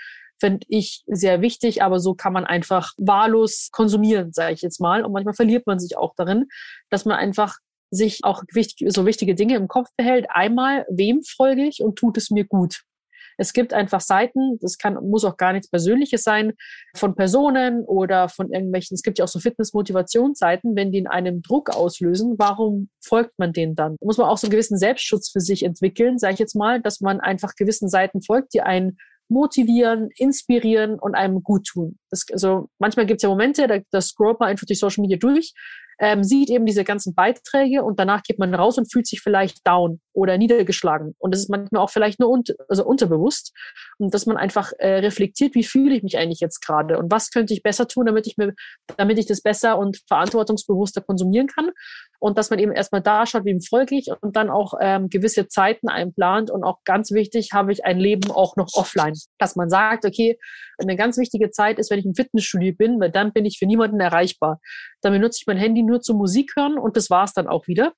finde 0.41 0.67
ich 0.69 1.05
sehr 1.07 1.41
wichtig, 1.43 1.83
aber 1.83 2.01
so 2.01 2.15
kann 2.15 2.33
man 2.33 2.45
einfach 2.45 2.93
wahllos 2.97 3.69
konsumieren, 3.71 4.33
sage 4.33 4.55
ich 4.55 4.63
jetzt 4.63 4.81
mal. 4.81 5.05
Und 5.05 5.13
manchmal 5.13 5.35
verliert 5.35 5.67
man 5.67 5.79
sich 5.79 5.97
auch 5.97 6.15
darin, 6.17 6.47
dass 6.89 7.05
man 7.05 7.17
einfach 7.17 7.59
sich 7.91 8.25
auch 8.25 8.43
wichtig, 8.53 8.93
so 8.93 9.05
wichtige 9.05 9.35
Dinge 9.35 9.57
im 9.57 9.69
Kopf 9.69 9.89
behält. 9.97 10.27
Einmal, 10.31 10.87
wem 10.89 11.23
folge 11.23 11.65
ich 11.65 11.83
und 11.83 11.97
tut 11.97 12.17
es 12.17 12.31
mir 12.31 12.45
gut? 12.45 12.83
Es 13.37 13.55
gibt 13.55 13.73
einfach 13.73 14.03
Seiten, 14.03 14.59
das 14.61 14.77
kann, 14.77 14.95
muss 15.09 15.25
auch 15.25 15.39
gar 15.39 15.55
nichts 15.55 15.71
Persönliches 15.71 16.23
sein, 16.23 16.53
von 16.95 17.15
Personen 17.15 17.85
oder 17.87 18.29
von 18.29 18.53
irgendwelchen, 18.53 18.95
es 18.95 19.03
gibt 19.03 19.19
ja 19.19 19.25
auch 19.25 19.31
so 19.31 19.39
Fitness-Motivationsseiten, 19.39 20.77
wenn 20.77 20.93
die 20.93 20.99
in 20.99 21.07
einem 21.07 21.41
Druck 21.41 21.71
auslösen, 21.71 22.35
warum 22.37 22.91
folgt 23.03 23.39
man 23.39 23.55
denen 23.55 23.75
dann? 23.75 23.97
Da 23.99 24.07
muss 24.07 24.19
man 24.19 24.29
auch 24.29 24.37
so 24.37 24.47
einen 24.47 24.53
gewissen 24.53 24.77
Selbstschutz 24.77 25.31
für 25.31 25.41
sich 25.41 25.63
entwickeln, 25.63 26.19
sage 26.19 26.35
ich 26.35 26.39
jetzt 26.39 26.55
mal, 26.55 26.83
dass 26.83 27.01
man 27.01 27.21
einfach 27.21 27.55
gewissen 27.55 27.89
Seiten 27.89 28.21
folgt, 28.21 28.53
die 28.53 28.61
einen 28.61 28.99
motivieren, 29.31 30.11
inspirieren 30.17 30.99
und 30.99 31.15
einem 31.15 31.43
gut 31.43 31.67
tun. 31.67 31.99
Das, 32.11 32.25
also 32.33 32.69
manchmal 32.79 33.07
gibt 33.07 33.19
es 33.19 33.23
ja 33.23 33.29
Momente, 33.29 33.67
da, 33.67 33.79
da 33.91 34.01
scrollt 34.01 34.41
man 34.41 34.51
einfach 34.51 34.67
durch 34.67 34.79
Social 34.79 35.03
Media 35.03 35.19
durch 35.19 35.55
ähm, 36.01 36.25
sieht 36.25 36.49
eben 36.51 36.65
diese 36.65 36.83
ganzen 36.83 37.15
Beiträge 37.15 37.85
und 37.85 38.01
danach 38.01 38.23
geht 38.23 38.39
man 38.39 38.55
raus 38.55 38.79
und 38.79 38.91
fühlt 38.91 39.07
sich 39.07 39.21
vielleicht 39.21 39.67
down 39.67 40.01
oder 40.13 40.39
niedergeschlagen. 40.39 41.15
Und 41.19 41.33
das 41.33 41.41
ist 41.41 41.51
manchmal 41.51 41.83
auch 41.83 41.91
vielleicht 41.91 42.21
nur 42.21 42.31
un 42.31 42.43
also 42.69 42.85
unterbewusst. 42.85 43.53
Und 43.99 44.15
dass 44.15 44.27
man 44.27 44.37
einfach 44.37 44.73
äh, 44.79 44.99
reflektiert, 44.99 45.55
wie 45.55 45.65
fühle 45.65 45.95
ich 45.95 46.03
mich 46.03 46.19
eigentlich 46.19 46.41
jetzt 46.41 46.61
gerade 46.65 46.99
und 46.99 47.11
was 47.11 47.31
könnte 47.31 47.55
ich 47.55 47.63
besser 47.63 47.87
tun, 47.87 48.07
damit 48.07 48.27
ich 48.27 48.37
mir, 48.37 48.55
damit 48.97 49.19
ich 49.19 49.27
das 49.27 49.41
besser 49.41 49.79
und 49.79 50.01
verantwortungsbewusster 50.09 51.01
konsumieren 51.01 51.47
kann. 51.47 51.71
Und 52.19 52.37
dass 52.37 52.51
man 52.51 52.59
eben 52.59 52.73
erstmal 52.73 53.01
da 53.01 53.25
schaut, 53.27 53.45
wem 53.45 53.61
folge 53.61 53.97
ich 53.97 54.09
und 54.21 54.37
dann 54.37 54.51
auch 54.51 54.75
ähm, 54.81 55.09
gewisse 55.09 55.49
Zeiten 55.49 55.89
einplant. 55.89 56.51
Und 56.51 56.65
auch 56.65 56.79
ganz 56.85 57.13
wichtig, 57.13 57.51
habe 57.53 57.73
ich 57.73 57.85
ein 57.85 57.99
Leben 57.99 58.31
auch 58.31 58.57
noch 58.57 58.69
offline. 58.75 59.15
Dass 59.39 59.57
man 59.57 59.71
sagt, 59.71 60.05
okay, 60.05 60.39
eine 60.79 60.97
ganz 60.97 61.17
wichtige 61.19 61.51
Zeit 61.51 61.79
ist, 61.79 61.91
wenn 61.91 61.99
ich 61.99 62.07
im 62.07 62.15
Fitnessstudio 62.15 62.75
bin, 62.75 63.01
weil 63.01 63.11
dann 63.11 63.33
bin 63.33 63.45
ich 63.45 63.59
für 63.59 63.67
niemanden 63.67 64.01
erreichbar. 64.01 64.61
Dann 65.01 65.13
benutze 65.13 65.39
ich 65.41 65.47
mein 65.47 65.57
Handy 65.57 65.83
nur 65.83 66.01
zur 66.01 66.17
Musik 66.17 66.53
hören 66.57 66.79
und 66.79 66.97
das 66.97 67.11
war's 67.11 67.33
dann 67.33 67.47
auch 67.47 67.67
wieder. 67.67 67.93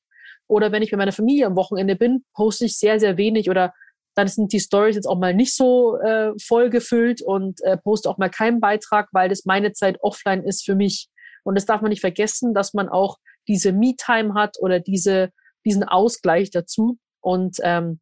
Oder 0.53 0.71
wenn 0.71 0.83
ich 0.83 0.93
mit 0.93 0.99
meiner 0.99 1.13
Familie 1.13 1.47
am 1.47 1.57
Wochenende 1.57 1.97
bin, 1.97 2.27
poste 2.35 2.67
ich 2.67 2.77
sehr, 2.77 3.01
sehr 3.01 3.17
wenig 3.17 3.49
oder 3.49 3.73
dann 4.15 4.29
sind 4.29 4.53
die 4.53 4.61
Stories 4.61 4.97
jetzt 4.97 5.07
auch 5.07 5.19
mal 5.19 5.33
nicht 5.33 5.57
so 5.57 5.97
äh, 5.97 6.33
voll 6.39 6.69
gefüllt 6.69 7.23
und 7.23 7.63
äh, 7.63 7.79
poste 7.79 8.11
auch 8.11 8.19
mal 8.19 8.29
keinen 8.29 8.61
Beitrag, 8.61 9.09
weil 9.13 9.31
das 9.31 9.47
meine 9.47 9.73
Zeit 9.73 9.97
offline 10.03 10.45
ist 10.45 10.63
für 10.63 10.75
mich. 10.75 11.09
Und 11.43 11.55
das 11.55 11.65
darf 11.65 11.81
man 11.81 11.89
nicht 11.89 12.03
vergessen, 12.03 12.53
dass 12.53 12.75
man 12.75 12.91
auch 12.91 13.17
diese 13.49 13.73
Me-Time 13.73 14.35
hat 14.35 14.57
oder 14.61 14.79
diese, 14.79 15.31
diesen 15.65 15.85
Ausgleich 15.85 16.51
dazu. 16.51 16.99
Und 17.23 17.57
ähm, 17.63 18.01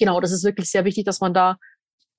genau, 0.00 0.20
das 0.20 0.32
ist 0.32 0.42
wirklich 0.42 0.68
sehr 0.68 0.84
wichtig, 0.84 1.04
dass 1.04 1.20
man 1.20 1.34
da 1.34 1.56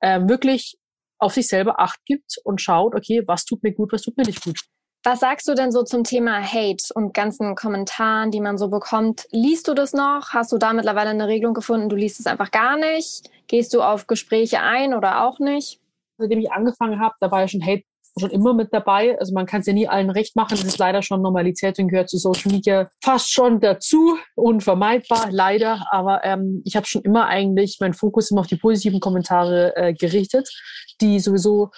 ähm, 0.02 0.30
wirklich 0.30 0.78
auf 1.20 1.34
sich 1.34 1.50
selber 1.50 1.82
Acht 1.82 2.00
gibt 2.06 2.38
und 2.46 2.62
schaut, 2.62 2.96
okay, 2.96 3.22
was 3.28 3.44
tut 3.44 3.64
mir 3.64 3.74
gut, 3.74 3.92
was 3.92 4.04
tut 4.04 4.16
mir 4.16 4.24
nicht 4.24 4.46
gut. 4.46 4.62
Was 5.04 5.20
sagst 5.22 5.48
du 5.48 5.54
denn 5.54 5.72
so 5.72 5.84
zum 5.84 6.04
Thema 6.04 6.42
Hate 6.42 6.94
und 6.94 7.14
ganzen 7.14 7.56
Kommentaren, 7.56 8.32
die 8.32 8.42
man 8.42 8.58
so 8.58 8.68
bekommt? 8.68 9.26
Liest 9.32 9.68
du 9.68 9.74
das 9.74 9.94
noch? 9.94 10.30
Hast 10.34 10.52
du 10.52 10.58
da 10.58 10.74
mittlerweile 10.74 11.12
eine 11.12 11.28
Regelung 11.28 11.54
gefunden? 11.54 11.88
Du 11.88 11.96
liest 11.96 12.20
es 12.20 12.28
einfach 12.28 12.52
gar 12.52 12.78
nicht? 12.78 13.30
Gehst 13.48 13.74
du 13.74 13.82
auf 13.82 14.08
Gespräche 14.08 14.60
ein 14.62 14.94
oder 14.94 15.24
auch 15.24 15.40
nicht? 15.40 15.80
Seitdem 16.18 16.40
ich 16.40 16.52
angefangen 16.52 17.00
habe, 17.00 17.16
da 17.20 17.32
war 17.32 17.42
ja 17.42 17.48
schon 17.48 17.66
Hate 17.66 17.84
schon 18.20 18.32
immer 18.32 18.54
mit 18.54 18.74
dabei. 18.74 19.18
Also 19.20 19.34
man 19.34 19.46
kann 19.46 19.62
es 19.62 19.68
ja 19.68 19.74
nie 19.74 19.88
allen 19.88 20.10
recht 20.10 20.36
machen. 20.36 20.58
Das 20.58 20.64
ist 20.64 20.78
leider 20.78 21.02
schon 21.02 21.22
Normalität 21.22 21.80
und 21.80 21.88
gehört 21.88 22.10
zu 22.10 22.18
Social 22.18 22.52
Media 22.52 22.90
fast 23.04 23.32
schon 23.32 23.60
dazu. 23.60 24.18
Unvermeidbar, 24.36 25.28
leider. 25.32 25.86
Aber 25.92 26.24
ähm, 26.24 26.62
ich 26.66 26.76
habe 26.76 26.86
schon 26.86 27.04
immer 27.04 27.28
eigentlich 27.28 27.78
meinen 27.80 27.94
Fokus 27.94 28.32
immer 28.32 28.42
auf 28.42 28.48
die 28.48 28.58
positiven 28.58 29.00
Kommentare 29.00 29.76
äh, 29.76 29.94
gerichtet, 29.94 30.50
die 31.02 31.20
sowieso 31.20 31.72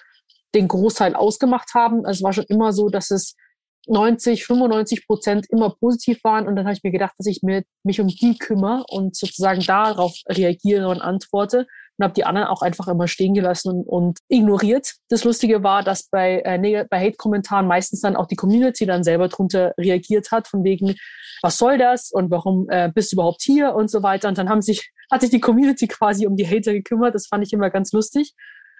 den 0.55 0.67
Großteil 0.67 1.15
ausgemacht 1.15 1.73
haben. 1.73 2.05
Es 2.05 2.23
war 2.23 2.33
schon 2.33 2.45
immer 2.45 2.73
so, 2.73 2.89
dass 2.89 3.11
es 3.11 3.35
90, 3.87 4.45
95 4.45 5.07
Prozent 5.07 5.45
immer 5.49 5.75
positiv 5.79 6.23
waren. 6.23 6.47
Und 6.47 6.55
dann 6.55 6.65
habe 6.65 6.73
ich 6.73 6.83
mir 6.83 6.91
gedacht, 6.91 7.13
dass 7.17 7.27
ich 7.27 7.41
mir, 7.41 7.63
mich 7.83 7.99
um 7.99 8.07
die 8.07 8.37
kümmere 8.37 8.83
und 8.89 9.15
sozusagen 9.15 9.61
darauf 9.61 10.15
reagiere 10.27 10.87
und 10.87 11.01
antworte. 11.01 11.67
Und 11.97 12.03
habe 12.03 12.13
die 12.13 12.23
anderen 12.23 12.47
auch 12.47 12.61
einfach 12.61 12.87
immer 12.87 13.07
stehen 13.07 13.33
gelassen 13.33 13.71
und, 13.71 13.87
und 13.87 14.19
ignoriert. 14.29 14.93
Das 15.09 15.23
Lustige 15.25 15.63
war, 15.63 15.83
dass 15.83 16.07
bei, 16.09 16.41
äh, 16.45 16.85
bei 16.89 16.99
Hate-Kommentaren 16.99 17.67
meistens 17.67 18.01
dann 18.01 18.15
auch 18.15 18.27
die 18.27 18.37
Community 18.37 18.85
dann 18.85 19.03
selber 19.03 19.27
drunter 19.27 19.73
reagiert 19.77 20.31
hat, 20.31 20.47
von 20.47 20.63
wegen, 20.63 20.95
was 21.41 21.57
soll 21.57 21.77
das 21.77 22.11
und 22.11 22.31
warum 22.31 22.67
äh, 22.69 22.89
bist 22.93 23.11
du 23.11 23.17
überhaupt 23.17 23.41
hier 23.41 23.73
und 23.73 23.89
so 23.89 24.01
weiter. 24.01 24.29
Und 24.29 24.37
dann 24.37 24.49
haben 24.49 24.61
sich, 24.61 24.91
hat 25.11 25.21
sich 25.21 25.29
die 25.29 25.41
Community 25.41 25.87
quasi 25.89 26.25
um 26.25 26.37
die 26.37 26.47
Hater 26.47 26.73
gekümmert. 26.73 27.15
Das 27.15 27.27
fand 27.27 27.45
ich 27.45 27.51
immer 27.51 27.69
ganz 27.69 27.91
lustig. 27.91 28.33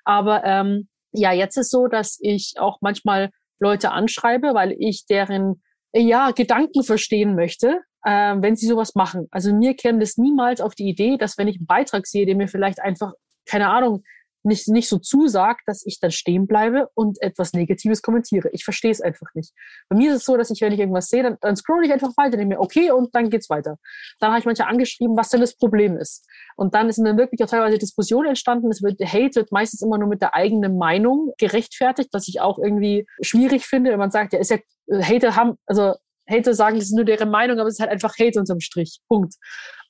Aber 0.05 0.43
ähm, 0.45 0.87
ja, 1.11 1.31
jetzt 1.31 1.57
ist 1.57 1.71
so, 1.71 1.87
dass 1.87 2.17
ich 2.21 2.55
auch 2.57 2.77
manchmal 2.81 3.29
Leute 3.59 3.91
anschreibe, 3.91 4.53
weil 4.53 4.75
ich 4.77 5.05
deren 5.05 5.61
ja, 5.93 6.31
Gedanken 6.31 6.83
verstehen 6.83 7.35
möchte, 7.35 7.81
äh, 8.03 8.35
wenn 8.37 8.55
sie 8.55 8.67
sowas 8.67 8.95
machen. 8.95 9.27
Also 9.31 9.53
mir 9.53 9.75
käme 9.75 9.99
das 9.99 10.17
niemals 10.17 10.61
auf 10.61 10.75
die 10.75 10.87
Idee, 10.87 11.17
dass 11.17 11.37
wenn 11.37 11.47
ich 11.47 11.57
einen 11.57 11.65
Beitrag 11.65 12.05
sehe, 12.05 12.25
der 12.25 12.35
mir 12.35 12.47
vielleicht 12.47 12.79
einfach, 12.79 13.13
keine 13.45 13.69
Ahnung, 13.69 14.03
nicht, 14.49 14.67
nicht 14.67 14.89
so 14.89 14.97
zusagt, 14.97 15.61
dass 15.65 15.85
ich 15.85 15.99
dann 16.01 16.11
stehen 16.11 16.47
bleibe 16.47 16.89
und 16.93 17.21
etwas 17.21 17.53
Negatives 17.53 18.01
kommentiere. 18.01 18.49
Ich 18.51 18.65
verstehe 18.65 18.91
es 18.91 18.99
einfach 18.99 19.33
nicht. 19.33 19.53
Bei 19.87 19.95
mir 19.95 20.11
ist 20.11 20.17
es 20.17 20.25
so, 20.25 20.35
dass 20.35 20.49
ich, 20.51 20.59
wenn 20.59 20.73
ich 20.73 20.79
irgendwas 20.79 21.07
sehe, 21.07 21.23
dann, 21.23 21.37
dann 21.39 21.55
scroll 21.55 21.85
ich 21.85 21.93
einfach 21.93 22.11
weiter, 22.17 22.35
denke 22.35 22.55
mir, 22.55 22.59
okay, 22.59 22.91
und 22.91 23.15
dann 23.15 23.29
geht's 23.29 23.49
weiter. 23.49 23.77
Dann 24.19 24.31
habe 24.31 24.39
ich 24.39 24.45
manche 24.45 24.67
angeschrieben, 24.67 25.15
was 25.15 25.29
denn 25.29 25.39
das 25.39 25.55
Problem 25.55 25.95
ist. 25.95 26.27
Und 26.57 26.75
dann 26.75 26.91
sind 26.91 27.05
dann 27.05 27.17
wirklich 27.17 27.41
auch 27.43 27.49
teilweise 27.49 27.77
Diskussionen 27.77 28.29
entstanden. 28.29 28.69
Es 28.69 28.83
wird, 28.83 28.99
Hate 28.99 29.35
wird 29.35 29.51
meistens 29.53 29.81
immer 29.81 29.97
nur 29.97 30.09
mit 30.09 30.21
der 30.21 30.35
eigenen 30.35 30.77
Meinung 30.77 31.31
gerechtfertigt, 31.37 32.09
was 32.11 32.27
ich 32.27 32.41
auch 32.41 32.59
irgendwie 32.59 33.07
schwierig 33.21 33.65
finde, 33.65 33.91
wenn 33.91 33.99
man 33.99 34.11
sagt, 34.11 34.33
ja, 34.33 34.39
ist 34.39 34.51
ja, 34.51 34.57
Hater 34.91 35.35
haben, 35.35 35.55
also 35.65 35.93
Hater 36.29 36.53
sagen, 36.53 36.77
das 36.77 36.85
ist 36.85 36.95
nur 36.95 37.05
deren 37.05 37.29
Meinung, 37.29 37.59
aber 37.59 37.67
es 37.67 37.75
ist 37.75 37.79
halt 37.79 37.91
einfach 37.91 38.17
Hate 38.17 38.39
unterm 38.39 38.59
Strich. 38.59 38.99
Punkt. 39.07 39.35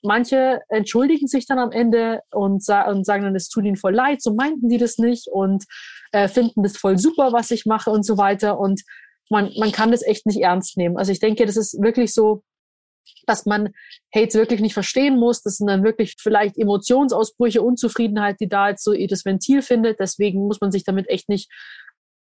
Manche 0.01 0.61
entschuldigen 0.69 1.27
sich 1.27 1.45
dann 1.45 1.59
am 1.59 1.71
Ende 1.71 2.21
und, 2.31 2.63
sa 2.63 2.89
und 2.89 3.05
sagen 3.05 3.23
dann, 3.23 3.35
es 3.35 3.49
tut 3.49 3.65
ihnen 3.65 3.75
voll 3.75 3.93
leid, 3.93 4.21
so 4.21 4.33
meinten 4.33 4.69
die 4.69 4.77
das 4.77 4.97
nicht 4.97 5.27
und 5.27 5.65
äh, 6.11 6.27
finden 6.27 6.63
das 6.63 6.77
voll 6.77 6.97
super, 6.97 7.33
was 7.33 7.51
ich 7.51 7.65
mache 7.65 7.91
und 7.91 8.05
so 8.05 8.17
weiter. 8.17 8.59
Und 8.59 8.81
man, 9.29 9.51
man 9.57 9.71
kann 9.71 9.91
das 9.91 10.01
echt 10.01 10.25
nicht 10.25 10.41
ernst 10.41 10.77
nehmen. 10.77 10.97
Also 10.97 11.11
ich 11.11 11.19
denke, 11.19 11.45
das 11.45 11.57
ist 11.57 11.81
wirklich 11.81 12.13
so, 12.13 12.43
dass 13.25 13.45
man 13.45 13.69
Hate 14.13 14.33
wirklich 14.35 14.61
nicht 14.61 14.73
verstehen 14.73 15.17
muss. 15.17 15.41
Das 15.41 15.57
sind 15.57 15.67
dann 15.67 15.83
wirklich 15.83 16.15
vielleicht 16.19 16.57
Emotionsausbrüche, 16.57 17.61
Unzufriedenheit, 17.61 18.39
die 18.39 18.47
da 18.47 18.69
jetzt 18.69 18.83
so 18.83 18.93
das 19.07 19.25
Ventil 19.25 19.61
findet. 19.61 19.99
Deswegen 19.99 20.47
muss 20.47 20.61
man 20.61 20.71
sich 20.71 20.83
damit 20.83 21.09
echt 21.09 21.29
nicht 21.29 21.51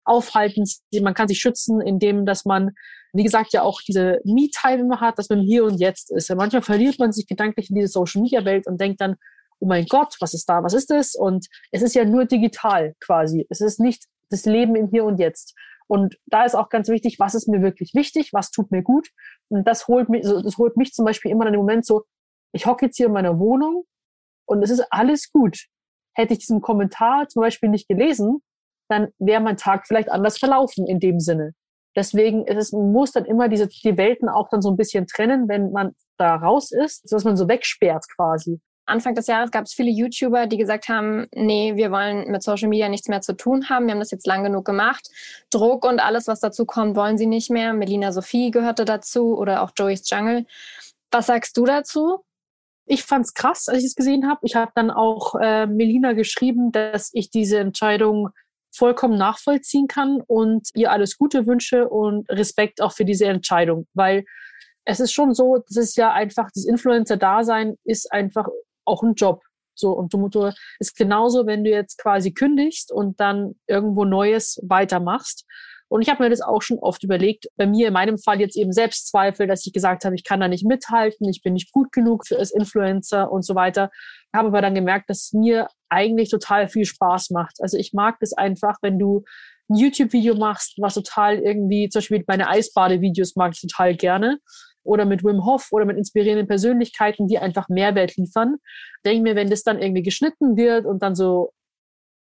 aufhalten. 0.08 0.64
Man 1.02 1.14
kann 1.14 1.28
sich 1.28 1.40
schützen, 1.40 1.82
indem 1.82 2.26
dass 2.26 2.46
man, 2.46 2.72
wie 3.14 3.24
gesagt, 3.24 3.54
ja 3.54 3.62
auch 3.62 3.82
diese 3.82 4.20
Me-Time 4.24 4.82
immer 4.84 5.02
hat, 5.02 5.18
dass 5.20 5.30
man 5.30 5.42
hier 5.42 5.66
und 5.66 5.80
jetzt 5.80 6.12
ist. 6.12 6.30
Ja, 6.30 6.36
manchmal 6.36 6.62
verliert 6.62 7.00
man 7.00 7.12
sich 7.12 7.28
gedanklich 7.28 7.70
in 7.70 7.76
diese 7.76 7.90
Social-Media-Welt 7.90 8.68
und 8.68 8.80
denkt 8.80 9.02
dann, 9.02 9.16
oh 9.60 9.68
mein 9.68 9.86
Gott, 9.86 10.16
was 10.20 10.34
ist 10.34 10.48
da, 10.48 10.64
was 10.64 10.74
ist 10.74 10.90
das? 10.90 11.16
Und 11.16 11.48
es 11.72 11.82
ist 11.82 11.96
ja 11.96 12.06
nur 12.06 12.26
digital 12.26 12.96
quasi. 13.00 13.46
Es 13.50 13.62
ist 13.62 13.80
nicht 13.80 14.06
das 14.30 14.46
Leben 14.46 14.76
im 14.76 14.90
Hier 14.90 15.06
und 15.06 15.20
Jetzt. 15.20 15.56
Und 15.88 16.18
da 16.26 16.44
ist 16.44 16.56
auch 16.56 16.70
ganz 16.70 16.90
wichtig, 16.90 17.18
was 17.20 17.34
ist 17.34 17.48
mir 17.48 17.62
wirklich 17.62 17.94
wichtig, 17.94 18.32
was 18.34 18.52
tut 18.52 18.72
mir 18.72 18.84
gut. 18.84 19.10
Und 19.50 19.66
das 19.68 19.88
holt 19.88 20.10
mich, 20.10 20.24
das 20.24 20.58
holt 20.58 20.76
mich 20.78 20.94
zum 20.94 21.06
Beispiel 21.06 21.32
immer 21.32 21.48
in 21.48 21.54
dem 21.54 21.62
Moment 21.62 21.86
so, 21.86 22.04
ich 22.52 22.66
hocke 22.66 22.86
jetzt 22.86 22.98
hier 22.98 23.08
in 23.08 23.14
meiner 23.14 23.40
Wohnung 23.40 23.86
und 24.46 24.62
es 24.64 24.70
ist 24.70 24.86
alles 24.92 25.32
gut. 25.32 25.66
Hätte 26.14 26.34
ich 26.34 26.40
diesen 26.40 26.62
Kommentar 26.62 27.28
zum 27.30 27.42
Beispiel 27.42 27.70
nicht 27.70 27.88
gelesen, 27.88 28.42
dann 28.90 29.10
wäre 29.20 29.42
mein 29.42 29.58
Tag 29.58 29.88
vielleicht 29.88 30.12
anders 30.12 30.38
verlaufen 30.38 30.88
in 30.88 31.00
dem 31.00 31.20
Sinne. 31.20 31.54
Deswegen 31.96 32.46
ist 32.46 32.58
es, 32.58 32.72
man 32.74 32.92
muss 32.92 33.12
dann 33.12 33.26
immer 33.26 33.50
diese, 33.50 33.68
die 33.68 33.98
Welten 33.98 34.30
auch 34.30 34.50
dann 34.50 34.62
so 34.62 34.70
ein 34.70 34.78
bisschen 34.78 35.08
trennen, 35.08 35.48
wenn 35.48 35.72
man 35.72 35.96
da 36.18 36.36
raus 36.36 36.72
ist, 36.72 37.12
dass 37.12 37.24
man 37.24 37.36
so 37.36 37.48
wegsperrt 37.48 38.06
quasi. 38.16 38.60
Anfang 38.88 39.16
des 39.16 39.28
Jahres 39.28 39.52
gab 39.52 39.66
es 39.66 39.74
viele 39.74 39.92
YouTuber, 39.92 40.48
die 40.48 40.58
gesagt 40.58 40.88
haben, 40.88 41.28
nee, 41.34 41.76
wir 41.76 41.92
wollen 41.92 42.32
mit 42.32 42.42
Social 42.42 42.70
Media 42.70 42.88
nichts 42.88 43.10
mehr 43.10 43.22
zu 43.22 43.36
tun 43.36 43.70
haben. 43.70 43.86
Wir 43.86 43.92
haben 43.92 44.00
das 44.00 44.12
jetzt 44.12 44.28
lang 44.28 44.44
genug 44.44 44.66
gemacht. 44.66 45.10
Druck 45.50 45.86
und 45.86 46.00
alles, 46.00 46.28
was 46.28 46.40
dazu 46.40 46.66
kommt, 46.66 46.96
wollen 46.96 47.18
sie 47.18 47.26
nicht 47.26 47.50
mehr. 47.50 47.74
Melina 47.74 48.12
Sophie 48.12 48.52
gehörte 48.52 48.86
dazu 48.86 49.38
oder 49.38 49.62
auch 49.62 49.72
Joey's 49.76 50.10
Jungle. 50.10 50.46
Was 51.12 51.28
sagst 51.28 51.58
du 51.58 51.66
dazu? 51.66 52.24
Ich 52.86 53.04
fand's 53.04 53.34
krass, 53.34 53.68
als 53.68 53.80
ich 53.80 53.86
es 53.86 53.96
gesehen 53.96 54.30
habe. 54.30 54.40
Ich 54.44 54.56
habe 54.56 54.72
dann 54.74 54.90
auch 54.90 55.36
äh, 55.36 55.66
Melina 55.66 56.14
geschrieben, 56.14 56.72
dass 56.72 57.10
ich 57.14 57.30
diese 57.30 57.60
Entscheidung 57.60 58.30
vollkommen 58.78 59.18
nachvollziehen 59.18 59.88
kann 59.88 60.22
und 60.26 60.70
ihr 60.76 60.92
alles 60.92 61.18
Gute 61.18 61.46
wünsche 61.46 61.90
und 61.90 62.30
Respekt 62.30 62.82
auch 62.82 62.94
für 62.94 63.06
diese 63.06 63.26
Entscheidung, 63.26 63.88
weil 63.94 64.24
es 64.86 65.00
ist 65.00 65.12
schon 65.12 65.34
so, 65.34 65.58
das 65.68 65.76
ist 65.76 65.98
ja 65.98 66.14
einfach, 66.14 66.50
das 66.54 66.66
Influencer-Dasein 66.66 67.76
ist 67.84 68.12
einfach 68.12 68.48
auch 68.86 69.04
ein 69.04 69.16
Job. 69.16 69.42
So, 69.76 69.92
und 69.92 70.14
du, 70.14 70.30
du 70.30 70.52
ist 70.80 70.96
genauso, 70.96 71.46
wenn 71.46 71.64
du 71.64 71.70
jetzt 71.70 71.98
quasi 71.98 72.34
kündigst 72.34 72.92
und 72.92 73.20
dann 73.20 73.56
irgendwo 73.68 74.06
Neues 74.06 74.60
weitermachst. 74.64 75.46
Und 75.90 76.02
ich 76.02 76.10
habe 76.10 76.24
mir 76.24 76.30
das 76.30 76.42
auch 76.42 76.62
schon 76.62 76.80
oft 76.80 77.04
überlegt. 77.04 77.48
Bei 77.56 77.66
mir 77.66 77.88
in 77.88 77.94
meinem 77.94 78.18
Fall 78.18 78.42
jetzt 78.42 78.58
eben 78.58 78.74
Selbstzweifel, 78.74 79.48
dass 79.48 79.66
ich 79.66 79.74
gesagt 79.74 80.04
habe, 80.04 80.16
ich 80.16 80.24
kann 80.24 80.40
da 80.40 80.48
nicht 80.48 80.66
mithalten, 80.66 81.30
ich 81.30 81.42
bin 81.42 81.54
nicht 81.54 81.72
gut 81.72 81.92
genug 81.92 82.28
für 82.28 82.38
als 82.38 82.52
Influencer 82.52 83.32
und 83.32 83.46
so 83.46 83.56
weiter. 83.56 83.90
Habe 84.36 84.50
aber 84.50 84.62
dann 84.62 84.76
gemerkt, 84.76 85.10
dass 85.10 85.26
es 85.26 85.34
mir 85.34 85.68
eigentlich 85.90 86.30
total 86.30 86.68
viel 86.68 86.86
Spaß 86.86 87.30
macht. 87.30 87.62
Also 87.62 87.78
ich 87.78 87.94
mag 87.94 88.18
das 88.20 88.34
einfach, 88.34 88.78
wenn 88.82 89.00
du 89.00 89.24
ein 89.70 89.76
YouTube-Video 89.76 90.36
machst, 90.36 90.76
was 90.78 90.94
total 90.94 91.40
irgendwie, 91.40 91.90
zum 91.90 92.00
Beispiel 92.00 92.24
meine 92.28 92.50
Eisbade-Videos 92.50 93.36
mag 93.36 93.54
ich 93.54 93.62
total 93.62 93.96
gerne. 93.96 94.40
Oder 94.84 95.06
mit 95.06 95.24
Wim 95.24 95.46
Hof 95.46 95.68
oder 95.72 95.84
mit 95.84 95.98
inspirierenden 95.98 96.48
Persönlichkeiten, 96.48 97.28
die 97.28 97.40
einfach 97.40 97.68
Mehrwert 97.68 98.16
liefern. 98.16 98.56
Denke 99.06 99.24
mir, 99.24 99.36
wenn 99.36 99.50
das 99.50 99.64
dann 99.64 99.82
irgendwie 99.82 100.04
geschnitten 100.04 100.56
wird 100.56 100.86
und 100.86 101.04
dann 101.04 101.14
so 101.14 101.52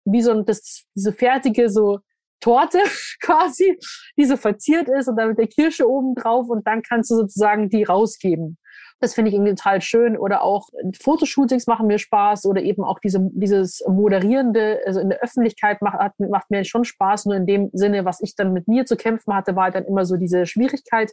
wie 0.03 0.21
so 0.21 0.31
ein, 0.31 0.45
das, 0.45 0.85
diese 0.95 1.13
fertige, 1.13 1.69
so 1.69 1.99
Torte 2.39 2.79
quasi, 3.21 3.77
die 4.17 4.25
so 4.25 4.37
verziert 4.37 4.87
ist 4.89 5.07
und 5.07 5.17
dann 5.17 5.29
mit 5.29 5.39
der 5.39 5.47
Kirsche 5.47 5.89
oben 5.89 6.15
drauf 6.15 6.49
und 6.49 6.65
dann 6.67 6.81
kannst 6.81 7.11
du 7.11 7.15
sozusagen 7.15 7.69
die 7.69 7.83
rausgeben. 7.83 8.57
Das 8.99 9.13
finde 9.13 9.29
ich 9.29 9.35
irgendwie 9.35 9.53
total 9.53 9.81
schön. 9.81 10.17
Oder 10.17 10.41
auch 10.41 10.69
Fotoshootings 10.99 11.67
machen 11.67 11.87
mir 11.87 11.99
Spaß 11.99 12.45
oder 12.45 12.61
eben 12.61 12.83
auch 12.83 12.99
diese, 12.99 13.19
dieses 13.31 13.83
Moderierende, 13.87 14.79
also 14.85 14.99
in 14.99 15.09
der 15.09 15.19
Öffentlichkeit 15.19 15.81
macht, 15.81 16.13
macht 16.17 16.49
mir 16.49 16.63
schon 16.63 16.83
Spaß. 16.83 17.25
Nur 17.25 17.35
in 17.35 17.45
dem 17.45 17.69
Sinne, 17.73 18.05
was 18.05 18.21
ich 18.21 18.35
dann 18.35 18.53
mit 18.53 18.67
mir 18.67 18.85
zu 18.85 18.95
kämpfen 18.95 19.35
hatte, 19.35 19.55
war 19.55 19.65
halt 19.65 19.75
dann 19.75 19.85
immer 19.85 20.05
so 20.05 20.17
diese 20.17 20.47
Schwierigkeit. 20.47 21.11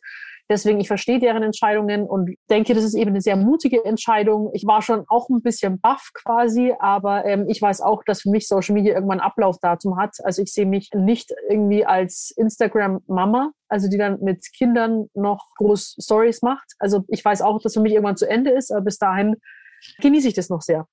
Deswegen, 0.50 0.78
ich 0.78 0.88
verstehe 0.88 1.18
deren 1.18 1.42
Entscheidungen 1.42 2.04
und 2.04 2.34
denke, 2.50 2.74
das 2.74 2.84
ist 2.84 2.94
eben 2.94 3.10
eine 3.10 3.22
sehr 3.22 3.36
mutige 3.36 3.82
Entscheidung. 3.84 4.50
Ich 4.52 4.66
war 4.66 4.82
schon 4.82 5.04
auch 5.08 5.30
ein 5.30 5.40
bisschen 5.40 5.80
baff 5.80 6.10
quasi, 6.12 6.74
aber 6.78 7.24
ähm, 7.24 7.46
ich 7.48 7.62
weiß 7.62 7.80
auch, 7.80 8.02
dass 8.04 8.22
für 8.22 8.30
mich 8.30 8.46
Social 8.46 8.74
Media 8.74 8.94
irgendwann 8.94 9.20
Ablaufdatum 9.20 9.96
hat. 9.96 10.16
Also 10.22 10.42
ich 10.42 10.52
sehe 10.52 10.66
mich 10.66 10.90
nicht 10.94 11.32
irgendwie 11.48 11.86
als 11.86 12.32
Instagram-Mama, 12.36 13.52
also 13.68 13.88
die 13.88 13.96
dann 13.96 14.20
mit 14.20 14.44
Kindern 14.54 15.08
noch 15.14 15.46
groß 15.56 15.96
Stories 16.02 16.42
macht. 16.42 16.72
Also 16.78 17.04
ich 17.08 17.24
weiß 17.24 17.40
auch, 17.40 17.60
dass 17.62 17.74
für 17.74 17.80
mich 17.80 17.92
irgendwann 17.92 18.18
zu 18.18 18.28
Ende 18.28 18.50
ist, 18.50 18.70
aber 18.70 18.82
bis 18.82 18.98
dahin 18.98 19.36
genieße 20.00 20.28
ich 20.28 20.34
das 20.34 20.50
noch 20.50 20.60
sehr. 20.60 20.86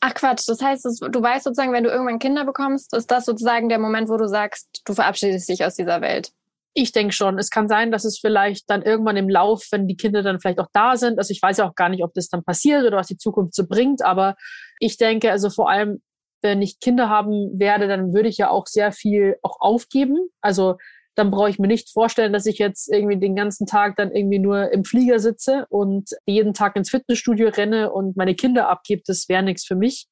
Ach 0.00 0.14
Quatsch, 0.14 0.46
das 0.46 0.62
heißt, 0.62 0.84
du 1.10 1.22
weißt 1.22 1.44
sozusagen, 1.44 1.72
wenn 1.72 1.82
du 1.82 1.90
irgendwann 1.90 2.20
Kinder 2.20 2.44
bekommst, 2.44 2.94
ist 2.94 3.10
das 3.10 3.24
sozusagen 3.24 3.68
der 3.68 3.78
Moment, 3.78 4.08
wo 4.08 4.16
du 4.16 4.28
sagst, 4.28 4.82
du 4.84 4.94
verabschiedest 4.94 5.48
dich 5.48 5.64
aus 5.64 5.74
dieser 5.74 6.00
Welt. 6.00 6.30
Ich 6.80 6.92
denke 6.92 7.12
schon. 7.12 7.40
Es 7.40 7.50
kann 7.50 7.66
sein, 7.66 7.90
dass 7.90 8.04
es 8.04 8.20
vielleicht 8.20 8.70
dann 8.70 8.82
irgendwann 8.82 9.16
im 9.16 9.28
Lauf, 9.28 9.66
wenn 9.72 9.88
die 9.88 9.96
Kinder 9.96 10.22
dann 10.22 10.38
vielleicht 10.38 10.60
auch 10.60 10.68
da 10.72 10.96
sind, 10.96 11.18
also 11.18 11.32
ich 11.32 11.42
weiß 11.42 11.56
ja 11.56 11.68
auch 11.68 11.74
gar 11.74 11.88
nicht, 11.88 12.04
ob 12.04 12.14
das 12.14 12.28
dann 12.28 12.44
passiert 12.44 12.84
oder 12.84 12.98
was 12.98 13.08
die 13.08 13.16
Zukunft 13.16 13.56
so 13.56 13.66
bringt, 13.66 14.00
aber 14.00 14.36
ich 14.78 14.96
denke, 14.96 15.32
also 15.32 15.50
vor 15.50 15.68
allem, 15.68 16.00
wenn 16.40 16.62
ich 16.62 16.78
Kinder 16.78 17.08
haben 17.08 17.58
werde, 17.58 17.88
dann 17.88 18.14
würde 18.14 18.28
ich 18.28 18.36
ja 18.36 18.50
auch 18.50 18.68
sehr 18.68 18.92
viel 18.92 19.38
auch 19.42 19.56
aufgeben. 19.58 20.28
Also 20.40 20.76
dann 21.16 21.32
brauche 21.32 21.50
ich 21.50 21.58
mir 21.58 21.66
nicht 21.66 21.90
vorstellen, 21.90 22.32
dass 22.32 22.46
ich 22.46 22.58
jetzt 22.58 22.88
irgendwie 22.88 23.18
den 23.18 23.34
ganzen 23.34 23.66
Tag 23.66 23.96
dann 23.96 24.12
irgendwie 24.12 24.38
nur 24.38 24.72
im 24.72 24.84
Flieger 24.84 25.18
sitze 25.18 25.66
und 25.70 26.10
jeden 26.26 26.54
Tag 26.54 26.76
ins 26.76 26.90
Fitnessstudio 26.90 27.48
renne 27.48 27.90
und 27.90 28.16
meine 28.16 28.36
Kinder 28.36 28.68
abgebe. 28.68 29.02
Das 29.04 29.28
wäre 29.28 29.42
nichts 29.42 29.66
für 29.66 29.74
mich. 29.74 30.06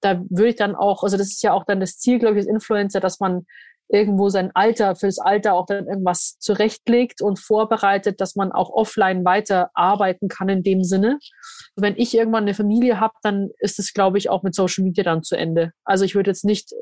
Da 0.00 0.20
würde 0.28 0.48
ich 0.48 0.56
dann 0.56 0.74
auch, 0.74 1.04
also 1.04 1.16
das 1.16 1.28
ist 1.28 1.44
ja 1.44 1.52
auch 1.52 1.66
dann 1.66 1.78
das 1.78 1.98
Ziel, 1.98 2.18
glaube 2.18 2.34
ich, 2.34 2.40
als 2.40 2.52
Influencer, 2.52 2.98
dass 2.98 3.20
man 3.20 3.46
irgendwo 3.92 4.28
sein 4.28 4.50
Alter, 4.54 4.94
fürs 4.94 5.18
Alter 5.18 5.54
auch 5.54 5.66
dann 5.66 5.86
irgendwas 5.86 6.38
zurechtlegt 6.38 7.22
und 7.22 7.38
vorbereitet, 7.38 8.20
dass 8.20 8.36
man 8.36 8.52
auch 8.52 8.70
offline 8.70 9.24
weiter 9.24 9.70
arbeiten 9.74 10.28
kann 10.28 10.48
in 10.48 10.62
dem 10.62 10.84
Sinne. 10.84 11.18
Wenn 11.76 11.96
ich 11.96 12.14
irgendwann 12.14 12.44
eine 12.44 12.54
Familie 12.54 13.00
habe, 13.00 13.14
dann 13.22 13.50
ist 13.58 13.78
es, 13.78 13.92
glaube 13.92 14.18
ich, 14.18 14.30
auch 14.30 14.42
mit 14.42 14.54
Social 14.54 14.84
Media 14.84 15.04
dann 15.04 15.22
zu 15.22 15.36
Ende. 15.36 15.72
Also 15.84 16.04
ich 16.04 16.14
würde 16.14 16.30
jetzt 16.30 16.44
nicht 16.44 16.72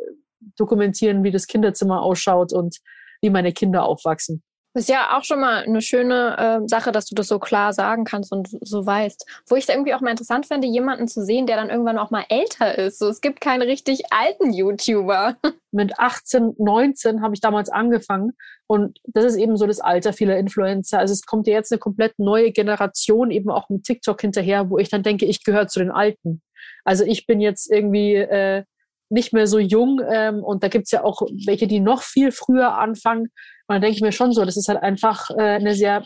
dokumentieren, 0.56 1.24
wie 1.24 1.30
das 1.30 1.46
Kinderzimmer 1.46 2.02
ausschaut 2.02 2.52
und 2.52 2.78
wie 3.20 3.30
meine 3.30 3.52
Kinder 3.52 3.84
aufwachsen. 3.84 4.42
Ist 4.78 4.88
ja 4.88 5.18
auch 5.18 5.24
schon 5.24 5.40
mal 5.40 5.64
eine 5.64 5.82
schöne 5.82 6.60
äh, 6.62 6.68
Sache, 6.68 6.92
dass 6.92 7.06
du 7.06 7.16
das 7.16 7.26
so 7.26 7.40
klar 7.40 7.72
sagen 7.72 8.04
kannst 8.04 8.30
und 8.30 8.48
so 8.60 8.86
weißt. 8.86 9.26
Wo 9.48 9.56
ich 9.56 9.64
es 9.64 9.68
irgendwie 9.68 9.92
auch 9.92 10.00
mal 10.00 10.12
interessant 10.12 10.46
fände, 10.46 10.68
jemanden 10.68 11.08
zu 11.08 11.24
sehen, 11.24 11.48
der 11.48 11.56
dann 11.56 11.68
irgendwann 11.68 11.98
auch 11.98 12.12
mal 12.12 12.24
älter 12.28 12.78
ist. 12.78 13.00
So, 13.00 13.08
es 13.08 13.20
gibt 13.20 13.40
keine 13.40 13.66
richtig 13.66 14.12
alten 14.12 14.52
YouTuber. 14.52 15.36
Mit 15.72 15.98
18, 15.98 16.54
19 16.58 17.22
habe 17.22 17.34
ich 17.34 17.40
damals 17.40 17.70
angefangen 17.70 18.34
und 18.68 19.00
das 19.04 19.24
ist 19.24 19.36
eben 19.36 19.56
so 19.56 19.66
das 19.66 19.80
Alter 19.80 20.12
vieler 20.12 20.38
Influencer. 20.38 21.00
Also 21.00 21.12
es 21.12 21.26
kommt 21.26 21.48
ja 21.48 21.54
jetzt 21.54 21.72
eine 21.72 21.80
komplett 21.80 22.16
neue 22.20 22.52
Generation 22.52 23.32
eben 23.32 23.50
auch 23.50 23.68
mit 23.68 23.82
TikTok 23.82 24.20
hinterher, 24.20 24.70
wo 24.70 24.78
ich 24.78 24.90
dann 24.90 25.02
denke, 25.02 25.26
ich 25.26 25.42
gehöre 25.42 25.66
zu 25.66 25.80
den 25.80 25.90
Alten. 25.90 26.40
Also 26.84 27.02
ich 27.02 27.26
bin 27.26 27.40
jetzt 27.40 27.68
irgendwie 27.68 28.14
äh, 28.14 28.62
nicht 29.10 29.32
mehr 29.32 29.48
so 29.48 29.58
jung 29.58 30.00
ähm, 30.08 30.44
und 30.44 30.62
da 30.62 30.68
gibt's 30.68 30.92
ja 30.92 31.02
auch 31.02 31.22
welche, 31.46 31.66
die 31.66 31.80
noch 31.80 32.02
viel 32.02 32.30
früher 32.30 32.78
anfangen. 32.78 33.32
Und 33.68 33.74
dann 33.74 33.82
denke 33.82 33.96
ich 33.96 34.02
mir 34.02 34.12
schon 34.12 34.32
so, 34.32 34.44
das 34.44 34.56
ist 34.56 34.68
halt 34.68 34.82
einfach 34.82 35.30
äh, 35.30 35.42
eine 35.42 35.74
sehr 35.74 36.02